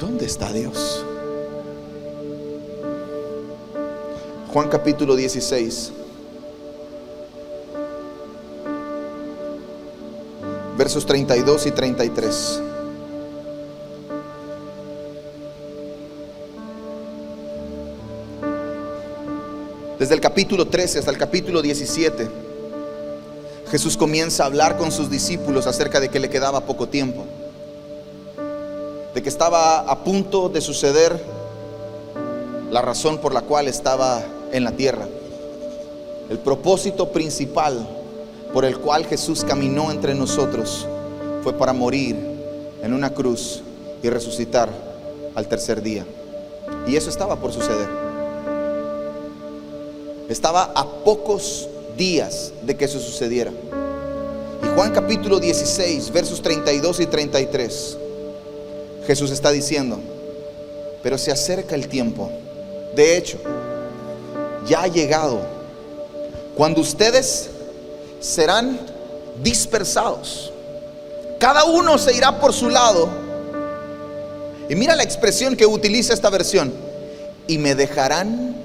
[0.00, 1.04] ¿dónde está Dios?
[4.50, 5.92] Juan capítulo 16,
[10.78, 12.62] versos 32 y 33.
[19.98, 22.49] Desde el capítulo 13 hasta el capítulo 17
[23.70, 27.24] Jesús comienza a hablar con sus discípulos acerca de que le quedaba poco tiempo,
[29.14, 31.22] de que estaba a punto de suceder
[32.70, 35.06] la razón por la cual estaba en la tierra.
[36.28, 37.88] El propósito principal
[38.52, 40.86] por el cual Jesús caminó entre nosotros
[41.44, 42.16] fue para morir
[42.82, 43.62] en una cruz
[44.02, 44.68] y resucitar
[45.36, 46.04] al tercer día.
[46.88, 47.88] Y eso estaba por suceder.
[50.28, 51.68] Estaba a pocos
[52.00, 53.52] días de que eso sucediera.
[54.64, 57.98] Y Juan capítulo 16, versos 32 y 33,
[59.06, 60.00] Jesús está diciendo,
[61.02, 62.30] pero se acerca el tiempo.
[62.96, 63.38] De hecho,
[64.66, 65.42] ya ha llegado
[66.56, 67.50] cuando ustedes
[68.18, 68.80] serán
[69.42, 70.52] dispersados.
[71.38, 73.10] Cada uno se irá por su lado.
[74.70, 76.72] Y mira la expresión que utiliza esta versión.
[77.46, 78.56] Y me dejarán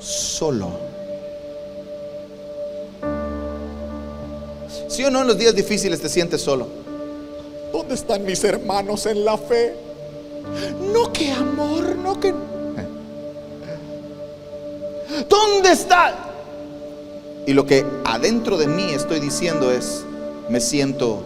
[0.00, 0.87] solo.
[4.98, 6.66] ¿Sí o no en los días difíciles te sientes solo?
[7.72, 9.76] ¿Dónde están mis hermanos en la fe?
[10.92, 12.34] No que amor, no que...
[15.28, 16.16] ¿Dónde está?
[17.46, 20.02] Y lo que adentro de mí estoy diciendo es,
[20.48, 21.22] me siento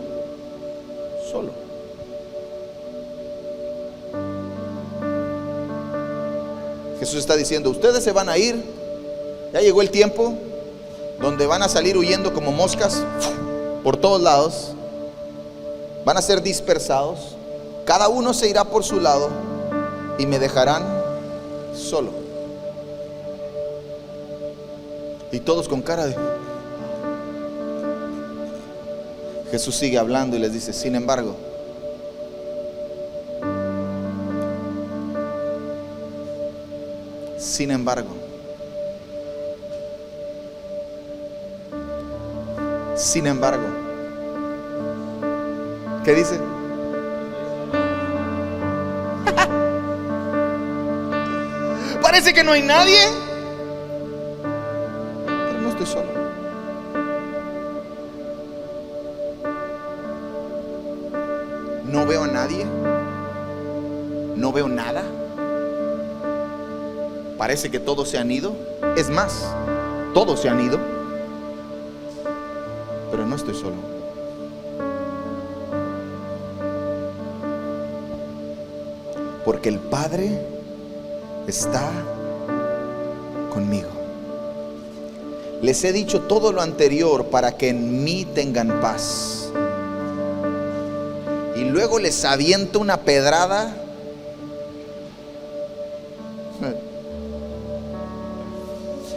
[1.30, 1.52] solo.
[7.00, 8.62] Jesús está diciendo, ustedes se van a ir,
[9.50, 10.34] ya llegó el tiempo
[11.18, 13.02] donde van a salir huyendo como moscas
[13.82, 14.72] por todos lados,
[16.04, 17.36] van a ser dispersados,
[17.84, 19.28] cada uno se irá por su lado
[20.18, 20.84] y me dejarán
[21.74, 22.10] solo.
[25.30, 26.16] Y todos con cara de...
[29.50, 31.36] Jesús sigue hablando y les dice, sin embargo,
[37.38, 38.08] sin embargo,
[43.02, 43.64] sin embargo,
[46.04, 46.38] ¿qué dice?
[52.00, 53.00] Parece que no hay nadie,
[55.24, 56.12] pero no estoy solo.
[61.84, 62.64] No veo a nadie.
[64.36, 65.02] No veo nada.
[67.36, 68.54] Parece que todos se han ido.
[68.96, 69.52] Es más,
[70.14, 71.01] todos se han ido.
[73.32, 73.76] No estoy solo.
[79.46, 80.38] Porque el Padre
[81.46, 81.90] está
[83.50, 83.88] conmigo.
[85.62, 89.48] Les he dicho todo lo anterior para que en mí tengan paz.
[91.56, 93.74] Y luego les aviento una pedrada.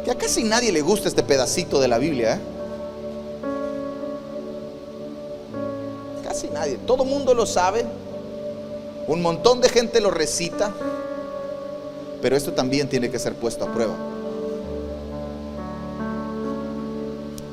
[0.06, 2.36] Que a casi nadie le gusta este pedacito de la Biblia.
[2.36, 2.55] ¿eh?
[6.54, 6.78] Nadie.
[6.86, 7.86] Todo mundo lo sabe.
[9.08, 10.72] Un montón de gente lo recita.
[12.22, 13.96] Pero esto también tiene que ser puesto a prueba.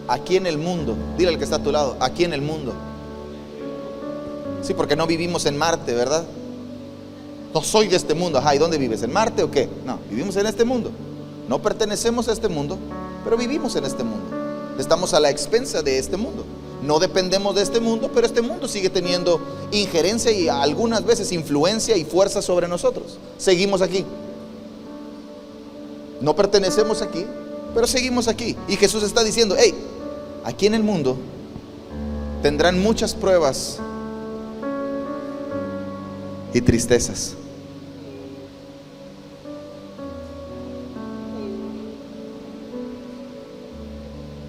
[0.08, 2.74] Aquí en el mundo, dile al que está a tu lado, aquí en el mundo.
[4.62, 6.24] Sí, porque no vivimos en Marte, ¿verdad?
[7.54, 8.38] No soy de este mundo.
[8.38, 9.02] Ajá, ¿y dónde vives?
[9.02, 9.68] ¿En Marte o qué?
[9.84, 10.90] No, vivimos en este mundo.
[11.48, 12.78] No pertenecemos a este mundo,
[13.24, 14.24] pero vivimos en este mundo.
[14.78, 16.44] Estamos a la expensa de este mundo.
[16.82, 19.40] No dependemos de este mundo, pero este mundo sigue teniendo
[19.70, 23.18] injerencia y algunas veces influencia y fuerza sobre nosotros.
[23.38, 24.04] Seguimos aquí.
[26.20, 27.24] No pertenecemos aquí,
[27.72, 28.56] pero seguimos aquí.
[28.66, 29.72] Y Jesús está diciendo, hey,
[30.44, 31.16] aquí en el mundo
[32.42, 33.78] tendrán muchas pruebas
[36.52, 37.34] y tristezas.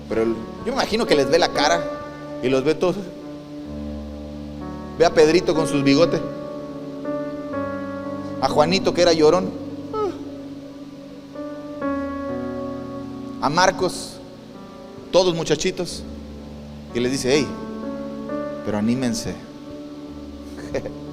[0.10, 0.34] Pero yo
[0.66, 1.93] me imagino que les ve la cara
[2.44, 2.98] y los ve todos.
[5.00, 6.22] Ve a Pedrito con sus bigotes.
[8.42, 9.50] A Juanito que era llorón.
[13.42, 14.18] A Marcos,
[15.12, 16.04] todos muchachitos.
[16.94, 17.48] Y les dice, hey,
[18.66, 19.34] pero anímense.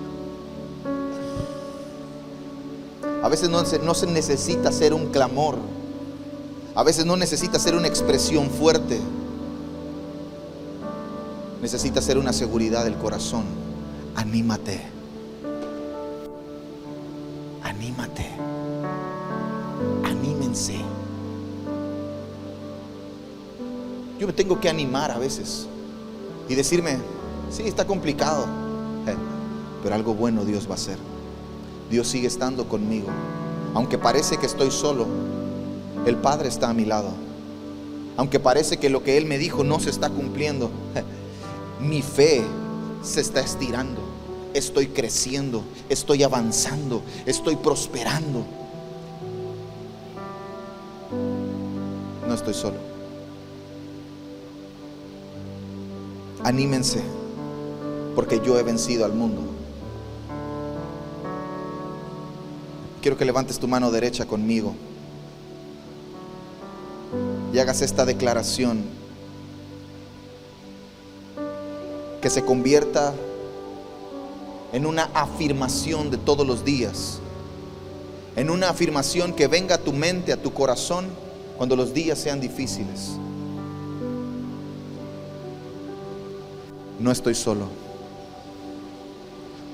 [3.22, 5.58] A veces no se, no se necesita hacer un clamor.
[6.74, 8.98] A veces no necesita ser una expresión fuerte.
[11.62, 13.44] Necesita ser una seguridad del corazón.
[14.16, 14.80] Anímate.
[17.62, 18.26] Anímate.
[20.04, 20.76] Anímense.
[24.18, 25.66] Yo me tengo que animar a veces
[26.48, 26.98] y decirme,
[27.50, 28.46] sí, está complicado,
[29.82, 30.98] pero algo bueno Dios va a hacer.
[31.90, 33.08] Dios sigue estando conmigo.
[33.74, 35.06] Aunque parece que estoy solo,
[36.06, 37.10] el Padre está a mi lado.
[38.16, 40.70] Aunque parece que lo que Él me dijo no se está cumpliendo,
[41.80, 42.42] mi fe
[43.02, 44.00] se está estirando.
[44.52, 48.44] Estoy creciendo, estoy avanzando, estoy prosperando.
[52.26, 52.76] No estoy solo.
[56.42, 57.00] Anímense,
[58.14, 59.42] porque yo he vencido al mundo.
[63.02, 64.74] Quiero que levantes tu mano derecha conmigo
[67.52, 68.99] y hagas esta declaración
[72.20, 73.14] que se convierta
[74.72, 77.18] en una afirmación de todos los días,
[78.36, 81.08] en una afirmación que venga a tu mente, a tu corazón,
[81.56, 83.10] cuando los días sean difíciles.
[86.98, 87.66] No estoy solo,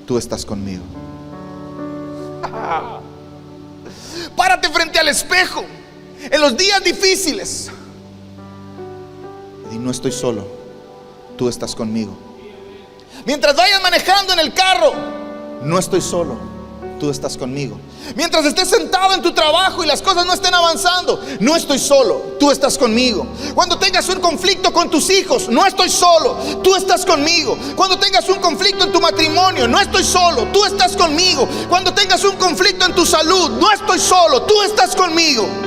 [0.07, 0.84] tú estás conmigo.
[4.36, 5.64] Párate frente al espejo
[6.30, 7.70] en los días difíciles.
[9.72, 10.47] Y no estoy solo,
[11.36, 12.26] tú estás conmigo.
[13.27, 14.93] Mientras vayas manejando en el carro,
[15.62, 16.37] no estoy solo,
[17.01, 17.77] tú estás conmigo.
[18.14, 22.37] Mientras estés sentado en tu trabajo y las cosas no estén avanzando, no estoy solo,
[22.39, 23.27] tú estás conmigo.
[23.53, 27.59] Cuando tengas un conflicto con tus hijos, no estoy solo, tú estás conmigo.
[27.74, 31.49] Cuando tengas un conflicto en tu matrimonio, no estoy solo, tú estás conmigo.
[31.68, 35.66] Cuando tengas un conflicto en tu salud, no estoy solo, tú estás conmigo.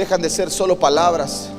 [0.00, 1.50] Dejan de ser solo palabras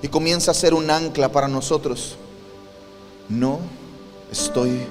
[0.00, 2.16] y comienza a ser un ancla para nosotros.
[3.28, 3.58] No
[4.32, 4.86] estoy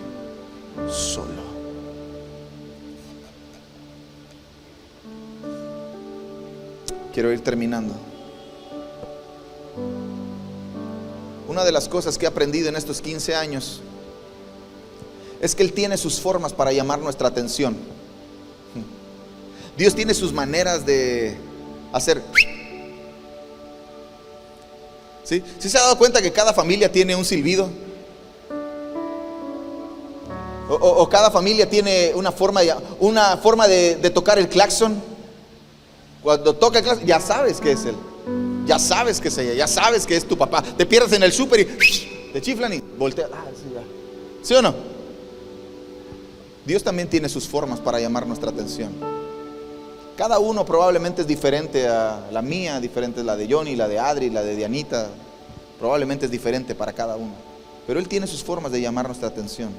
[0.91, 1.41] solo.
[7.15, 7.95] Quiero ir terminando.
[11.47, 13.81] Una de las cosas que he aprendido en estos 15 años
[15.41, 17.75] es que Él tiene sus formas para llamar nuestra atención.
[19.75, 21.46] Dios tiene sus maneras de
[21.93, 22.21] hacer
[25.27, 25.43] ¿Sí?
[25.59, 27.69] se ha dado cuenta que cada familia tiene un silbido?
[30.69, 35.01] O, cada familia tiene una forma, de, una forma de, tocar el claxon.
[36.23, 37.95] Cuando toca el claxon, ya sabes que es él.
[38.65, 40.61] Ya sabes que es ella, ya sabes que es tu papá.
[40.61, 41.65] Te pierdes en el súper y
[42.33, 43.29] te chiflan y volteas.
[43.33, 43.45] Ah,
[44.43, 44.73] ¿Sí o no?
[46.65, 48.93] Dios también tiene sus formas para llamar nuestra atención.
[50.17, 53.99] Cada uno probablemente es diferente a la mía, diferente a la de Johnny, la de
[53.99, 55.09] Adri, la de Dianita.
[55.77, 57.33] Probablemente es diferente para cada uno.
[57.85, 59.69] Pero Él tiene sus formas de llamar nuestra atención.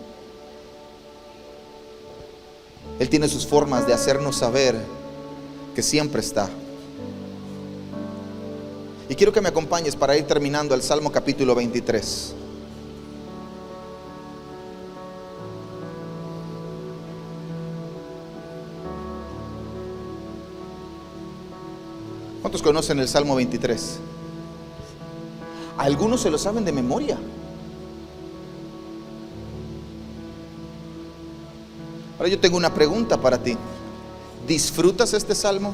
[3.00, 4.76] Él tiene sus formas de hacernos saber
[5.74, 6.48] que siempre está.
[9.08, 12.34] Y quiero que me acompañes para ir terminando al Salmo capítulo 23.
[22.40, 23.98] ¿Cuántos conocen el Salmo 23?
[25.76, 27.18] Algunos se lo saben de memoria.
[32.18, 33.56] Ahora yo tengo una pregunta para ti.
[34.46, 35.72] ¿Disfrutas este salmo?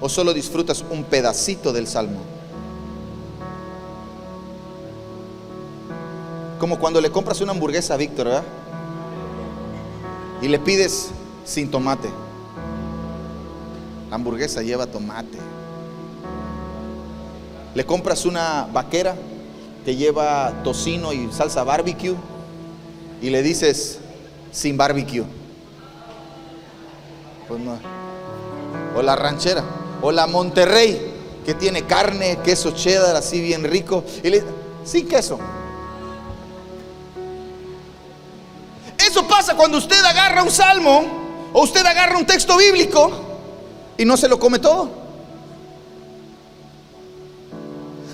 [0.00, 2.20] ¿O solo disfrutas un pedacito del salmo?
[6.58, 8.44] Como cuando le compras una hamburguesa a Víctor, ¿verdad?
[10.42, 11.10] Y le pides
[11.44, 12.23] sin tomate.
[14.14, 15.38] La hamburguesa lleva tomate.
[17.74, 19.16] Le compras una vaquera
[19.84, 22.14] que lleva tocino y salsa barbecue
[23.20, 23.98] y le dices
[24.52, 25.24] sin barbecue.
[27.48, 27.76] Pues no.
[28.96, 29.64] O la ranchera.
[30.00, 31.12] O la Monterrey
[31.44, 34.04] que tiene carne, queso cheddar así bien rico.
[34.22, 34.44] Y le
[34.84, 35.40] sin queso.
[38.96, 41.04] Eso pasa cuando usted agarra un salmo
[41.52, 43.23] o usted agarra un texto bíblico
[43.96, 44.90] y no se lo come todo.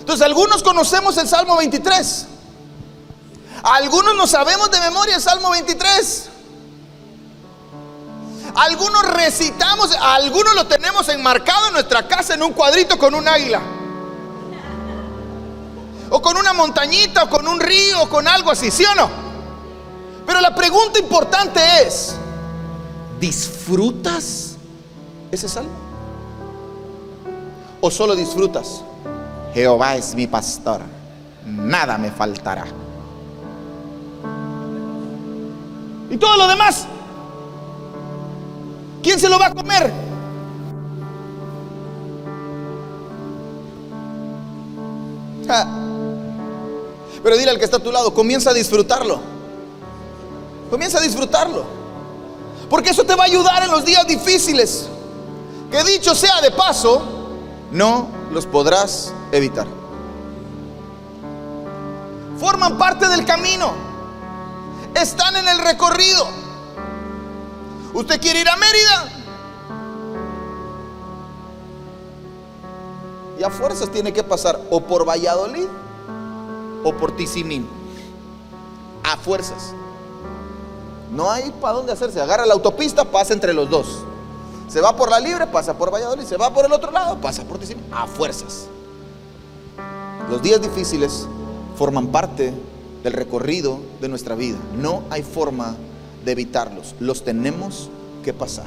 [0.01, 2.27] Entonces algunos conocemos el Salmo 23.
[3.63, 6.29] Algunos no sabemos de memoria el Salmo 23.
[8.57, 13.61] Algunos recitamos, algunos lo tenemos enmarcado en nuestra casa en un cuadrito con un águila.
[16.11, 19.09] O con una montañita, o con un río, o con algo así, ¿sí o no?
[20.27, 22.17] Pero la pregunta importante es,
[23.21, 24.50] ¿disfrutas
[25.31, 25.71] ese salmo?
[27.81, 28.83] ¿O solo disfrutas?
[29.55, 30.81] Jehová es mi pastor,
[31.45, 32.67] nada me faltará.
[36.11, 36.87] Y todo lo demás,
[39.03, 39.93] ¿quién se lo va a comer?
[47.23, 49.21] Pero dile al que está a tu lado, comienza a disfrutarlo.
[50.71, 51.65] Comienza a disfrutarlo.
[52.69, 54.89] Porque eso te va a ayudar en los días difíciles.
[55.71, 57.03] Que dicho sea de paso,
[57.71, 59.67] no los podrás evitar.
[62.39, 63.73] Forman parte del camino.
[64.95, 66.27] Están en el recorrido.
[67.95, 69.09] ¿Usted quiere ir a Mérida?
[73.39, 75.69] Y a fuerzas tiene que pasar o por Valladolid
[76.83, 77.69] o por Tizimín.
[79.05, 79.73] A fuerzas.
[81.13, 82.21] No hay para dónde hacerse.
[82.21, 84.05] Agarra la autopista, pasa entre los dos.
[84.71, 86.25] Se va por la libre, pasa por Valladolid.
[86.25, 87.85] Se va por el otro lado, pasa por Tizimín.
[87.93, 88.67] A fuerzas.
[90.31, 91.27] Los días difíciles
[91.77, 92.55] forman parte
[93.03, 94.59] del recorrido de nuestra vida.
[94.77, 95.75] No hay forma
[96.25, 96.95] de evitarlos.
[97.01, 97.91] Los tenemos
[98.23, 98.67] que pasar.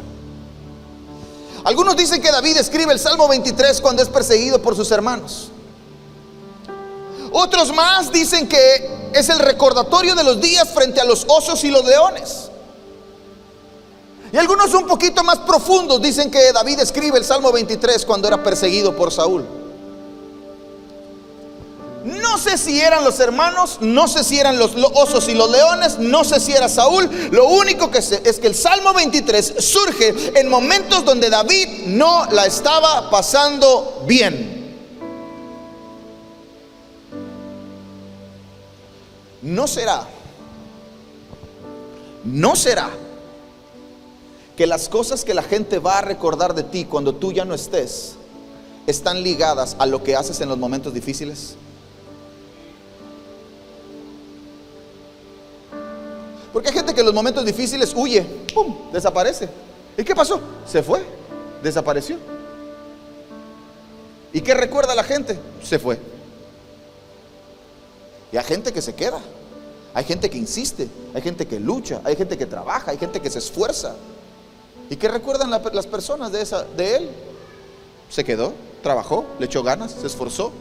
[1.63, 5.51] Algunos dicen que David escribe el Salmo 23 cuando es perseguido por sus hermanos.
[7.31, 11.71] Otros más dicen que es el recordatorio de los días frente a los osos y
[11.71, 12.49] los leones.
[14.33, 18.41] Y algunos un poquito más profundos dicen que David escribe el Salmo 23 cuando era
[18.41, 19.45] perseguido por Saúl.
[22.03, 25.99] No sé si eran los hermanos, no sé si eran los osos y los leones,
[25.99, 27.07] no sé si era Saúl.
[27.29, 32.25] Lo único que sé es que el Salmo 23 surge en momentos donde David no
[32.31, 34.75] la estaba pasando bien.
[39.43, 40.07] No será,
[42.23, 43.02] no será
[44.55, 47.53] que las cosas que la gente va a recordar de ti cuando tú ya no
[47.53, 48.15] estés
[48.85, 51.55] están ligadas a lo que haces en los momentos difíciles.
[56.51, 58.21] Porque hay gente que en los momentos difíciles huye,
[58.53, 58.91] ¡pum!
[58.91, 59.49] desaparece.
[59.97, 60.39] ¿Y qué pasó?
[60.67, 61.03] Se fue,
[61.63, 62.17] desapareció.
[64.31, 65.39] ¿Y qué recuerda la gente?
[65.63, 65.99] Se fue.
[68.31, 69.19] Y hay gente que se queda.
[69.95, 73.29] Hay gente que insiste, hay gente que lucha, hay gente que trabaja, hay gente que
[73.29, 73.95] se esfuerza.
[74.89, 77.09] ¿Y qué recuerdan las personas de, esa, de él?
[78.09, 80.51] Se quedó, trabajó, le echó ganas, se esforzó.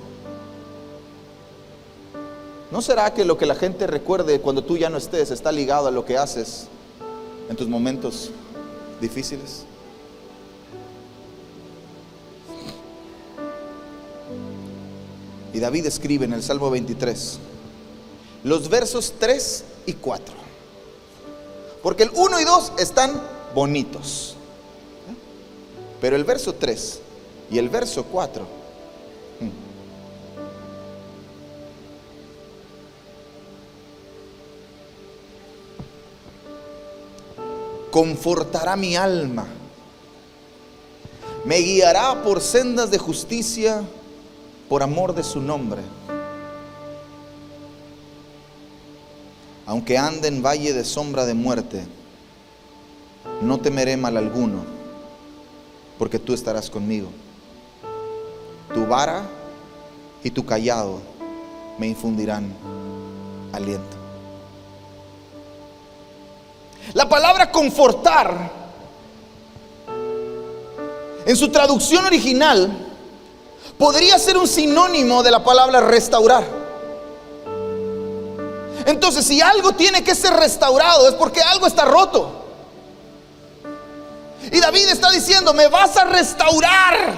[2.70, 5.88] ¿No será que lo que la gente recuerde cuando tú ya no estés está ligado
[5.88, 6.68] a lo que haces
[7.50, 8.30] en tus momentos
[9.00, 9.64] difíciles?
[15.52, 17.38] Y David escribe en el Salmo 23
[18.44, 20.34] los versos 3 y 4.
[21.82, 23.22] Porque el 1 y 2 están
[23.54, 24.36] bonitos.
[26.00, 27.00] Pero el verso 3
[27.50, 28.62] y el verso 4
[37.92, 39.46] confortará mi alma,
[41.44, 43.82] me guiará por sendas de justicia
[44.68, 45.82] por amor de su nombre.
[49.66, 51.84] Aunque ande en valle de sombra de muerte,
[53.40, 54.64] no temeré mal alguno,
[55.98, 57.08] porque tú estarás conmigo.
[58.72, 59.22] Tu vara
[60.22, 61.00] y tu callado
[61.78, 62.52] me infundirán
[63.52, 63.96] aliento.
[66.94, 68.50] La palabra confortar,
[71.24, 72.88] en su traducción original,
[73.78, 76.44] podría ser un sinónimo de la palabra restaurar.
[78.84, 82.41] Entonces, si algo tiene que ser restaurado es porque algo está roto.
[84.52, 87.14] Y David está diciendo, me vas a restaurar.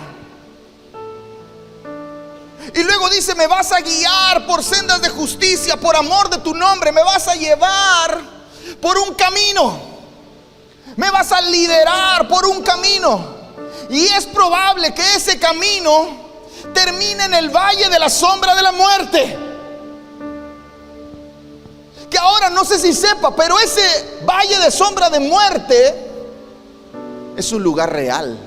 [2.73, 6.55] Y luego dice, me vas a guiar por sendas de justicia, por amor de tu
[6.55, 8.21] nombre, me vas a llevar
[8.81, 9.81] por un camino.
[10.95, 13.35] Me vas a liderar por un camino.
[13.91, 16.07] Y es probable que ese camino
[16.73, 19.39] termine en el valle de la sombra de la muerte.
[22.09, 26.14] Que ahora no sé si sepa, pero ese valle de sombra de muerte
[27.37, 28.39] es un lugar real.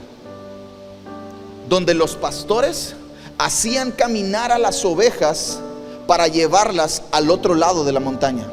[1.68, 2.96] Donde los pastores
[3.38, 5.60] hacían caminar a las ovejas
[6.08, 8.48] para llevarlas al otro lado de la montaña.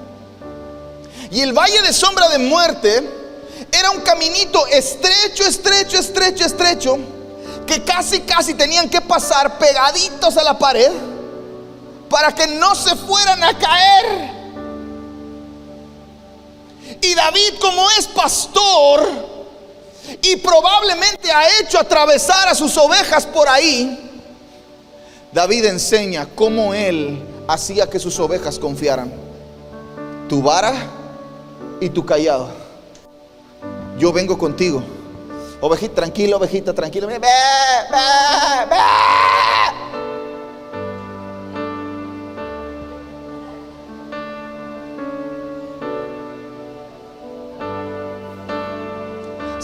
[1.31, 3.09] Y el valle de sombra de muerte
[3.73, 6.99] era un caminito estrecho, estrecho, estrecho, estrecho,
[7.67, 10.91] que casi, casi tenían que pasar pegaditos a la pared
[12.11, 14.35] para que no se fueran a caer.
[17.01, 19.34] Y David como es pastor
[20.23, 24.23] y probablemente ha hecho atravesar a sus ovejas por ahí,
[25.33, 29.13] David enseña cómo él hacía que sus ovejas confiaran.
[30.29, 30.73] Tu vara
[31.81, 32.49] y tu callado.
[33.99, 34.83] Yo vengo contigo.
[35.61, 37.09] Ovejita, tranquila, ovejita, tranquila.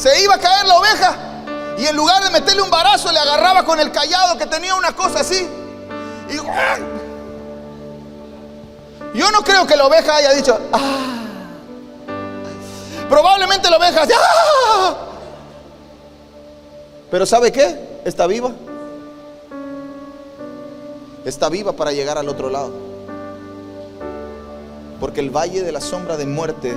[0.00, 1.14] Se iba a caer la oveja
[1.76, 4.96] y en lugar de meterle un barazo le agarraba con el callado que tenía una
[4.96, 5.46] cosa así.
[6.30, 6.36] Y
[9.18, 11.18] yo no creo que la oveja haya dicho, ah,
[13.10, 14.96] Probablemente la oveja, ¡Ah!
[17.10, 18.00] pero ¿sabe qué?
[18.06, 18.52] Está viva.
[21.26, 22.72] Está viva para llegar al otro lado.
[24.98, 26.74] Porque el valle de la sombra de muerte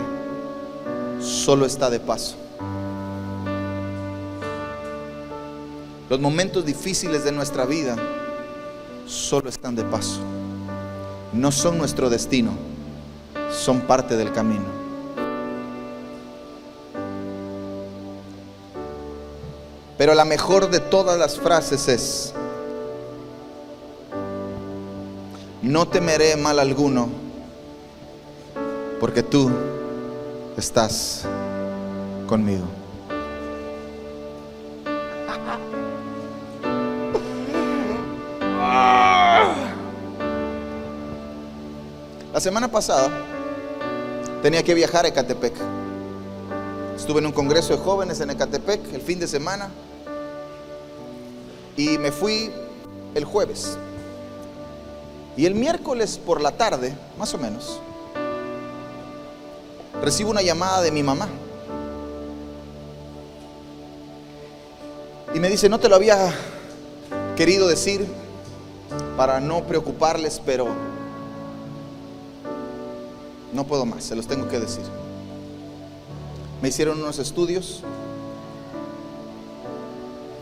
[1.21, 2.42] solo está de paso.
[6.13, 7.95] Los momentos difíciles de nuestra vida
[9.07, 10.19] solo están de paso.
[11.31, 12.51] No son nuestro destino,
[13.51, 14.65] son parte del camino.
[19.97, 22.33] Pero la mejor de todas las frases es,
[25.63, 27.09] no temeré mal alguno,
[28.99, 29.49] porque tú
[30.57, 31.23] estás
[32.27, 32.82] conmigo.
[42.43, 43.09] Semana pasada
[44.41, 45.53] tenía que viajar a Ecatepec.
[46.93, 49.69] Estuve en un congreso de jóvenes en Ecatepec el fin de semana
[51.77, 52.51] y me fui
[53.15, 53.77] el jueves.
[55.37, 57.79] Y el miércoles por la tarde, más o menos,
[60.01, 61.29] recibo una llamada de mi mamá.
[65.33, 66.33] Y me dice, no te lo había
[67.37, 68.05] querido decir
[69.15, 70.92] para no preocuparles, pero
[73.53, 74.83] no puedo más, se los tengo que decir.
[76.61, 77.83] Me hicieron unos estudios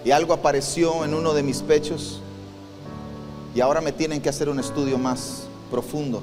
[0.05, 2.21] y algo apareció en uno de mis pechos
[3.53, 6.21] y ahora me tienen que hacer un estudio más profundo.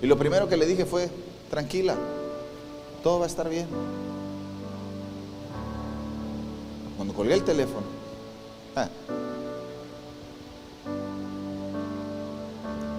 [0.00, 1.10] Y lo primero que le dije fue,
[1.50, 1.96] tranquila,
[3.02, 3.66] todo va a estar bien.
[6.96, 7.86] Cuando colgué el teléfono,
[8.76, 8.88] ah,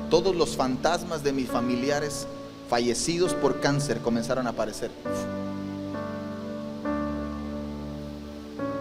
[0.10, 2.28] todos los fantasmas de mis familiares
[2.70, 4.92] fallecidos por cáncer comenzaron a aparecer.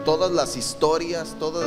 [0.05, 1.64] Todas las historias, todos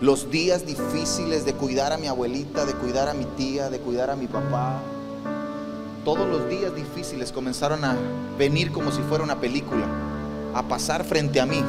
[0.00, 4.10] los días difíciles de cuidar a mi abuelita, de cuidar a mi tía, de cuidar
[4.10, 4.80] a mi papá,
[6.04, 7.96] todos los días difíciles comenzaron a
[8.38, 9.86] venir como si fuera una película,
[10.54, 11.62] a pasar frente a mí.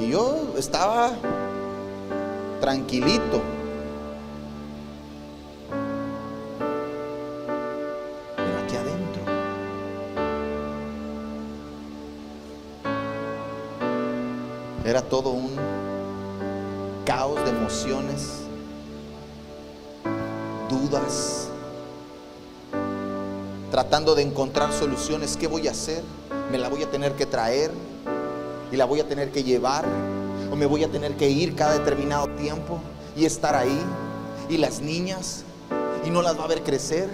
[0.00, 1.12] Y yo estaba
[2.60, 3.57] tranquilito.
[14.88, 15.50] Era todo un
[17.04, 18.44] caos de emociones,
[20.70, 21.48] dudas,
[23.70, 25.36] tratando de encontrar soluciones.
[25.36, 26.02] ¿Qué voy a hacer?
[26.50, 27.70] ¿Me la voy a tener que traer?
[28.72, 29.84] ¿Y la voy a tener que llevar?
[30.50, 32.80] ¿O me voy a tener que ir cada determinado tiempo
[33.14, 33.82] y estar ahí?
[34.48, 35.44] ¿Y las niñas?
[36.06, 37.10] ¿Y no las va a ver crecer?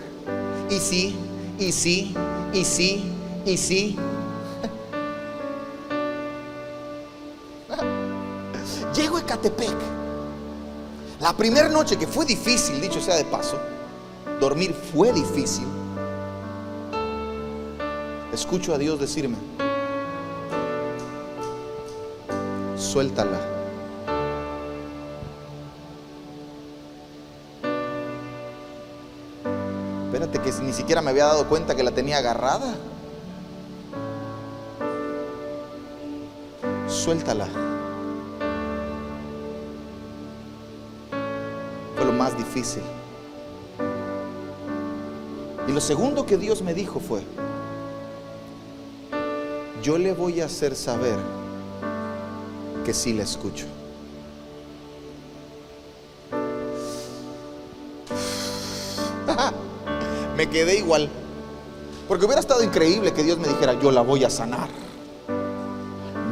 [0.71, 1.17] ¿Y sí?
[1.59, 2.15] ¿Y sí?
[2.53, 3.13] ¿Y sí?
[3.45, 3.99] ¿Y sí?
[11.37, 13.59] Primera noche que fue difícil, dicho sea de paso,
[14.41, 15.67] dormir fue difícil
[18.35, 19.37] escucho a Dios decirme,
[22.77, 23.39] suéltala.
[30.07, 32.75] Espérate que ni siquiera me había dado cuenta que la tenía agarrada.
[36.89, 37.74] Suéltala.
[42.35, 42.83] Difícil.
[45.67, 47.23] Y lo segundo que Dios me dijo fue,
[49.83, 51.17] yo le voy a hacer saber
[52.85, 53.67] que sí le escucho.
[60.37, 61.09] me quedé igual.
[62.09, 64.69] Porque hubiera estado increíble que Dios me dijera, yo la voy a sanar.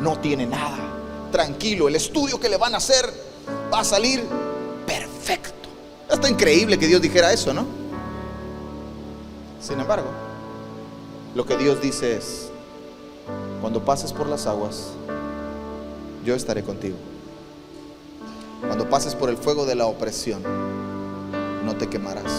[0.03, 0.79] No tiene nada.
[1.31, 3.11] Tranquilo, el estudio que le van a hacer
[3.73, 4.23] va a salir.
[6.29, 7.67] Increíble que Dios dijera eso, ¿no?
[9.61, 10.09] Sin embargo,
[11.35, 12.51] lo que Dios dice es,
[13.61, 14.89] cuando pases por las aguas,
[16.25, 16.97] yo estaré contigo.
[18.67, 20.43] Cuando pases por el fuego de la opresión,
[21.65, 22.33] no te quemarás.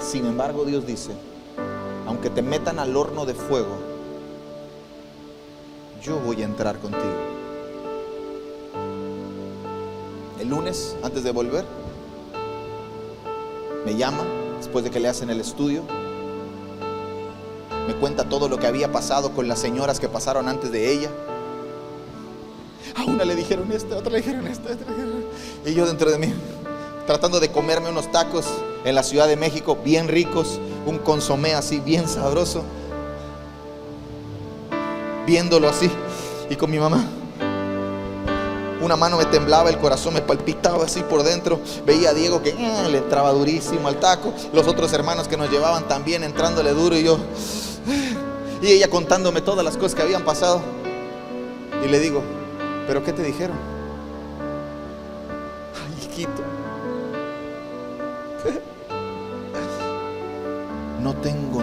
[0.00, 1.12] Sin embargo, Dios dice,
[2.06, 3.76] aunque te metan al horno de fuego,
[6.02, 7.39] yo voy a entrar contigo.
[10.50, 11.64] Lunes, antes de volver,
[13.86, 14.24] me llama,
[14.58, 15.82] después de que le hacen el estudio,
[17.86, 21.10] me cuenta todo lo que había pasado con las señoras que pasaron antes de ella.
[22.96, 25.24] A una le dijeron esto, a otra le dijeron esto, a otra le dijeron...
[25.64, 26.34] Y yo dentro de mí,
[27.06, 28.46] tratando de comerme unos tacos
[28.84, 32.64] en la Ciudad de México, bien ricos, un consomé así, bien sabroso,
[35.26, 35.90] viéndolo así,
[36.50, 37.19] y con mi mamá.
[38.80, 41.60] Una mano me temblaba, el corazón me palpitaba así por dentro.
[41.84, 44.32] Veía a Diego que eh, le entraba durísimo al taco.
[44.52, 46.96] Los otros hermanos que nos llevaban también entrándole duro.
[46.96, 47.18] Y yo,
[48.62, 50.62] y ella contándome todas las cosas que habían pasado.
[51.84, 52.22] Y le digo,
[52.86, 53.56] ¿pero qué te dijeron?
[55.74, 56.42] Ay, hijito.
[61.02, 61.62] No tengo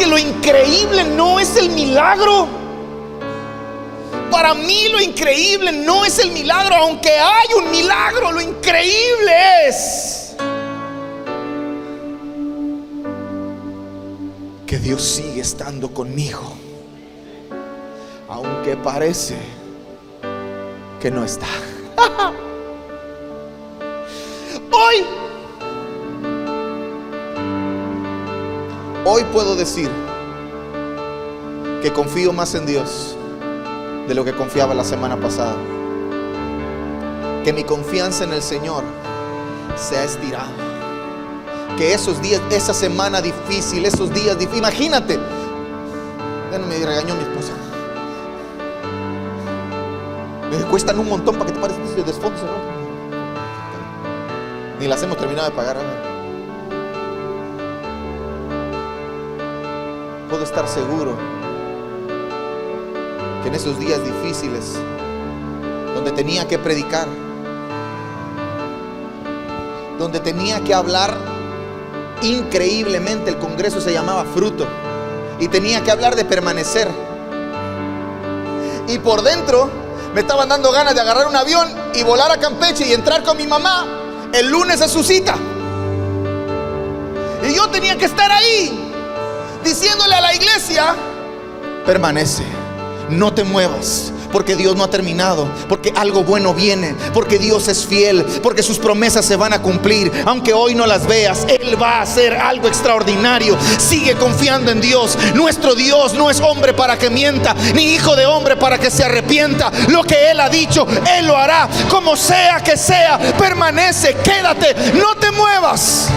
[0.00, 2.48] que lo increíble no es el milagro?
[4.30, 10.34] para mí lo increíble no es el milagro, aunque hay un milagro, lo increíble es
[14.66, 16.54] que Dios sigue estando conmigo,
[18.28, 19.36] aunque parece
[21.00, 21.48] que no está.
[24.72, 25.04] Hoy,
[29.10, 29.90] hoy puedo decir
[31.82, 33.16] que confío más en Dios
[34.06, 35.56] de lo que confiaba la semana pasada.
[37.42, 38.84] Que mi confianza en el Señor
[39.74, 40.50] se ha estirado.
[41.76, 45.18] Que esos días, esa semana difícil, esos días difíciles, imagínate.
[46.52, 47.52] Ya no me regañó mi esposa.
[50.50, 52.38] Me cuestan un montón para que te pares de desfondo,
[54.78, 56.09] Ni las hemos terminado de pagar.
[60.30, 61.16] Puedo estar seguro
[63.42, 64.76] que en esos días difíciles,
[65.92, 67.08] donde tenía que predicar,
[69.98, 71.16] donde tenía que hablar
[72.22, 74.68] increíblemente, el Congreso se llamaba fruto,
[75.40, 76.86] y tenía que hablar de permanecer.
[78.86, 79.68] Y por dentro
[80.14, 83.36] me estaban dando ganas de agarrar un avión y volar a Campeche y entrar con
[83.36, 83.84] mi mamá
[84.32, 85.34] el lunes a su cita.
[87.42, 88.79] Y yo tenía que estar ahí
[89.64, 90.94] diciéndole a la iglesia,
[91.86, 92.44] permanece
[93.10, 94.12] no te muevas.
[94.32, 98.78] Porque Dios no ha terminado, porque algo bueno viene, porque Dios es fiel, porque sus
[98.78, 100.12] promesas se van a cumplir.
[100.24, 103.58] Aunque hoy no las veas, Él va a hacer algo extraordinario.
[103.78, 105.18] Sigue confiando en Dios.
[105.34, 109.02] Nuestro Dios no es hombre para que mienta, ni hijo de hombre para que se
[109.02, 109.72] arrepienta.
[109.88, 110.86] Lo que Él ha dicho,
[111.18, 111.68] Él lo hará.
[111.90, 116.08] Como sea que sea, permanece, quédate, no te muevas.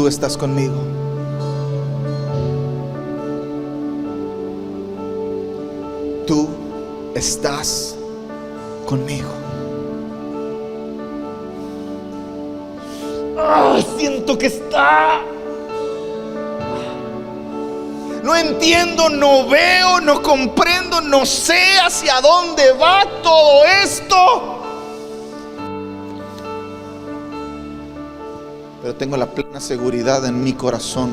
[0.00, 0.82] Tú estás conmigo.
[6.26, 6.48] Tú
[7.14, 7.94] estás
[8.86, 9.28] conmigo.
[13.98, 15.20] siento que está.
[18.22, 24.59] No entiendo, no veo, no comprendo, no sé hacia dónde va todo esto.
[28.90, 31.10] Pero tengo la plena seguridad en mi corazón,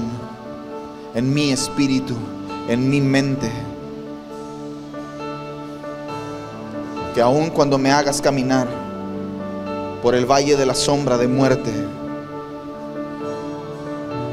[1.14, 2.16] en mi espíritu,
[2.68, 3.52] en mi mente,
[7.14, 8.68] que aun cuando me hagas caminar
[10.02, 11.72] por el valle de la sombra de muerte,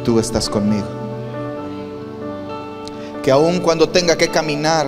[0.07, 0.87] tú estás conmigo.
[3.23, 4.87] Que aun cuando tenga que caminar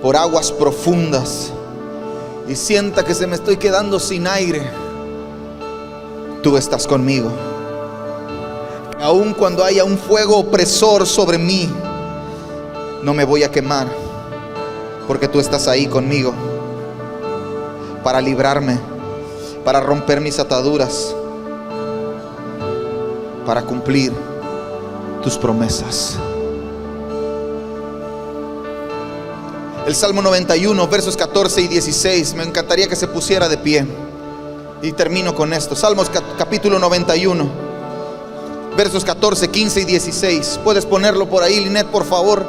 [0.00, 1.52] por aguas profundas
[2.48, 4.62] y sienta que se me estoy quedando sin aire,
[6.42, 7.49] tú estás conmigo.
[9.00, 11.70] Aun cuando haya un fuego opresor sobre mí,
[13.02, 13.88] no me voy a quemar,
[15.08, 16.34] porque tú estás ahí conmigo
[18.04, 18.78] para librarme,
[19.64, 21.14] para romper mis ataduras,
[23.46, 24.12] para cumplir
[25.22, 26.18] tus promesas.
[29.86, 33.86] El Salmo 91, versos 14 y 16, me encantaría que se pusiera de pie.
[34.82, 35.74] Y termino con esto.
[35.74, 37.69] Salmos capítulo 91,
[38.80, 40.60] versos 14, 15 y 16.
[40.64, 42.46] Puedes ponerlo por ahí, Linet, por favor.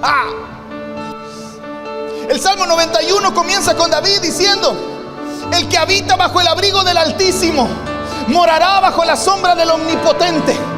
[0.00, 0.28] Ah.
[2.28, 4.76] El Salmo 91 comienza con David diciendo,
[5.52, 7.68] el que habita bajo el abrigo del Altísimo
[8.28, 10.77] morará bajo la sombra del Omnipotente.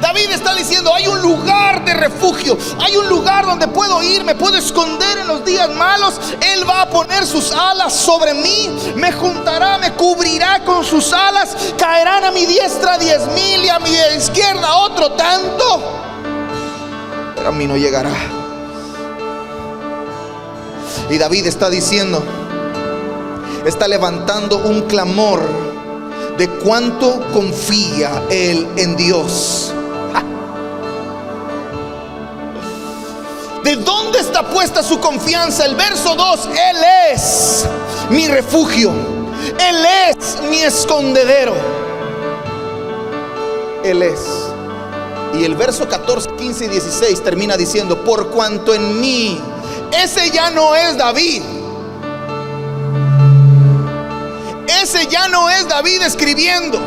[0.00, 4.34] David está diciendo, hay un lugar de refugio, hay un lugar donde puedo ir, me
[4.34, 6.20] puedo esconder en los días malos.
[6.40, 11.56] Él va a poner sus alas sobre mí, me juntará, me cubrirá con sus alas,
[11.78, 15.82] caerán a mi diestra diez mil y a mi izquierda otro tanto,
[17.34, 18.10] pero a mí no llegará.
[21.08, 22.22] Y David está diciendo,
[23.64, 25.40] está levantando un clamor
[26.36, 29.72] de cuánto confía él en Dios.
[33.66, 35.64] ¿De dónde está puesta su confianza?
[35.64, 36.76] El verso 2, Él
[37.10, 37.66] es
[38.10, 38.92] mi refugio.
[39.58, 41.52] Él es mi escondedero.
[43.82, 44.20] Él es.
[45.34, 49.40] Y el verso 14, 15 y 16 termina diciendo, por cuanto en mí,
[50.00, 51.42] ese ya no es David.
[54.80, 56.78] Ese ya no es David escribiendo.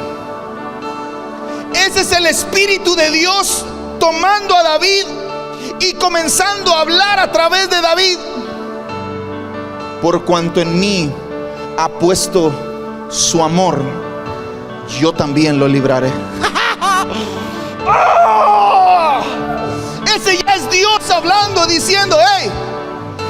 [1.73, 3.65] Ese es el Espíritu de Dios
[3.99, 5.18] tomando a David
[5.79, 8.17] y comenzando a hablar a través de David,
[10.01, 11.11] por cuanto en mí
[11.77, 12.51] ha puesto
[13.09, 13.81] su amor,
[14.99, 16.11] yo también lo libraré.
[17.87, 19.21] ¡Ah!
[20.15, 22.49] Ese ya es Dios hablando, diciendo, hey,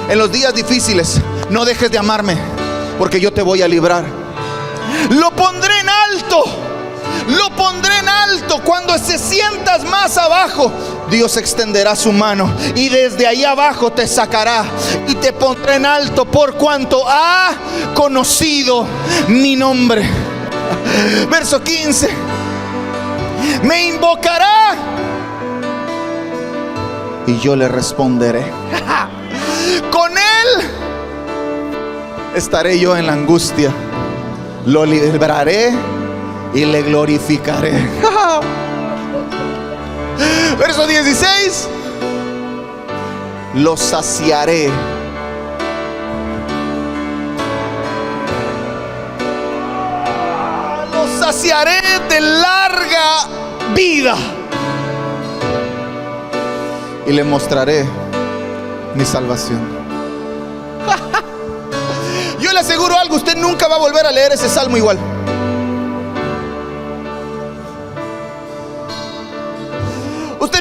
[0.10, 2.38] en los días difíciles, no dejes de amarme,
[2.98, 4.06] porque yo te voy a librar.
[5.12, 6.44] Lo pondré en alto,
[7.28, 8.62] lo pondré en alto.
[8.64, 10.72] Cuando se sientas más abajo,
[11.10, 14.64] Dios extenderá su mano y desde ahí abajo te sacará
[15.08, 17.52] y te pondré en alto por cuanto ha
[17.96, 18.86] conocido
[19.28, 20.08] mi nombre.
[21.30, 22.10] Verso 15.
[23.64, 24.76] Me invocará
[27.26, 28.44] y yo le responderé.
[29.92, 30.70] Con él
[32.36, 33.72] estaré yo en la angustia.
[34.66, 35.74] Lo libraré
[36.54, 37.74] y le glorificaré.
[40.80, 41.68] Verso 16.
[43.56, 44.70] Lo saciaré.
[50.94, 53.28] Lo saciaré de larga
[53.76, 54.16] vida.
[57.08, 57.86] Y le mostraré
[58.96, 59.60] mi salvación.
[62.40, 64.98] Yo le aseguro algo, usted nunca va a volver a leer ese salmo igual.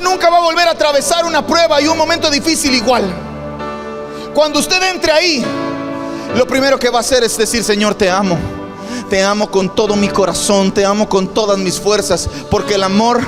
[0.03, 3.05] Nunca va a volver a atravesar una prueba y un momento difícil igual.
[4.35, 5.45] Cuando usted entre ahí,
[6.37, 8.39] lo primero que va a hacer es decir, Señor, te amo.
[9.11, 13.21] Te amo con todo mi corazón, te amo con todas mis fuerzas, porque el amor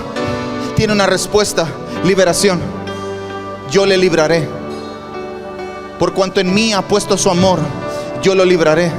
[0.76, 1.66] tiene una respuesta,
[2.04, 2.60] liberación.
[3.70, 4.48] Yo le libraré.
[5.98, 7.60] Por cuanto en mí ha puesto su amor,
[8.22, 8.92] yo lo libraré.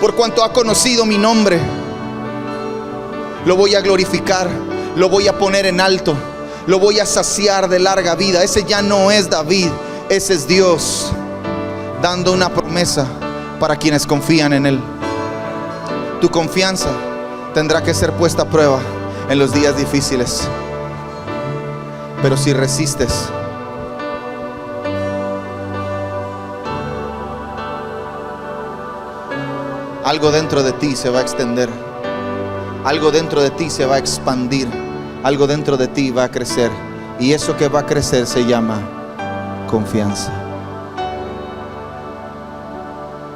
[0.00, 1.60] Por cuanto ha conocido mi nombre,
[3.46, 4.50] lo voy a glorificar,
[4.96, 6.14] lo voy a poner en alto,
[6.66, 8.42] lo voy a saciar de larga vida.
[8.42, 9.68] Ese ya no es David,
[10.08, 11.12] ese es Dios
[12.02, 13.06] dando una promesa
[13.60, 14.80] para quienes confían en Él.
[16.20, 16.88] Tu confianza
[17.54, 18.80] tendrá que ser puesta a prueba
[19.30, 20.42] en los días difíciles.
[22.20, 23.12] Pero si resistes,
[30.04, 31.70] algo dentro de ti se va a extender
[32.86, 34.68] algo dentro de ti se va a expandir,
[35.24, 36.70] algo dentro de ti va a crecer.
[37.18, 38.80] Y eso que va a crecer se llama
[39.68, 40.32] confianza.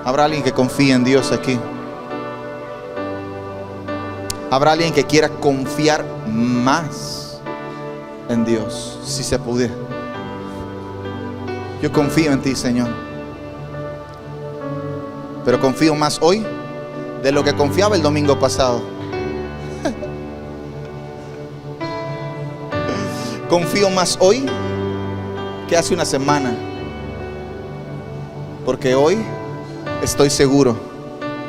[0.05, 1.59] ¿Habrá alguien que confíe en Dios aquí?
[4.53, 7.41] ¿Habrá alguien que quiera confiar más
[8.29, 9.75] en Dios, si se pudiera?
[11.83, 12.89] Yo confío en ti, Señor.
[15.45, 16.47] Pero confío más hoy
[17.25, 19.00] de lo que confiaba el domingo pasado.
[23.51, 24.47] Confío más hoy
[25.69, 26.55] que hace una semana.
[28.65, 29.19] Porque hoy
[30.05, 30.77] estoy seguro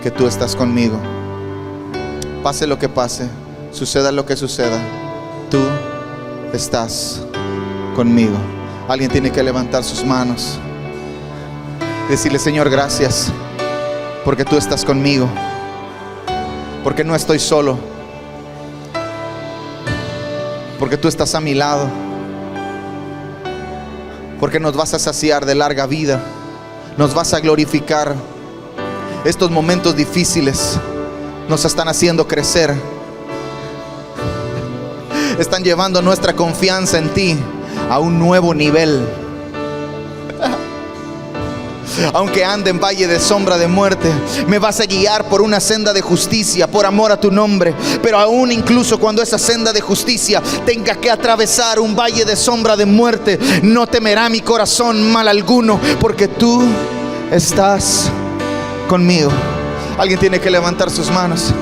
[0.01, 0.99] que tú estás conmigo.
[2.41, 3.29] Pase lo que pase,
[3.71, 4.79] suceda lo que suceda,
[5.51, 5.59] tú
[6.53, 7.21] estás
[7.95, 8.35] conmigo.
[8.87, 10.57] Alguien tiene que levantar sus manos.
[12.09, 13.31] Decirle, Señor, gracias
[14.25, 15.29] porque tú estás conmigo.
[16.83, 17.77] Porque no estoy solo
[20.91, 21.87] porque tú estás a mi lado,
[24.41, 26.21] porque nos vas a saciar de larga vida,
[26.97, 28.13] nos vas a glorificar.
[29.23, 30.77] Estos momentos difíciles
[31.47, 32.75] nos están haciendo crecer,
[35.39, 37.37] están llevando nuestra confianza en ti
[37.89, 39.07] a un nuevo nivel
[42.13, 44.11] aunque ande en valle de sombra de muerte,
[44.47, 47.73] me vas a guiar por una senda de justicia, por amor a tu nombre.
[48.01, 52.75] Pero aún incluso cuando esa senda de justicia tenga que atravesar un valle de sombra
[52.75, 56.63] de muerte, no temerá mi corazón mal alguno, porque tú
[57.31, 58.09] estás
[58.87, 59.31] conmigo.
[59.97, 61.53] Alguien tiene que levantar sus manos.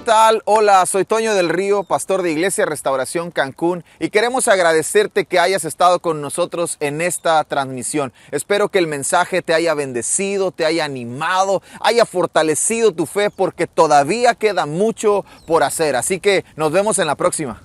[0.00, 0.42] Tal?
[0.46, 5.64] Hola, soy Toño del Río, pastor de Iglesia Restauración Cancún y queremos agradecerte que hayas
[5.64, 8.12] estado con nosotros en esta transmisión.
[8.30, 13.66] Espero que el mensaje te haya bendecido, te haya animado, haya fortalecido tu fe porque
[13.66, 15.96] todavía queda mucho por hacer.
[15.96, 17.62] Así que nos vemos en la próxima.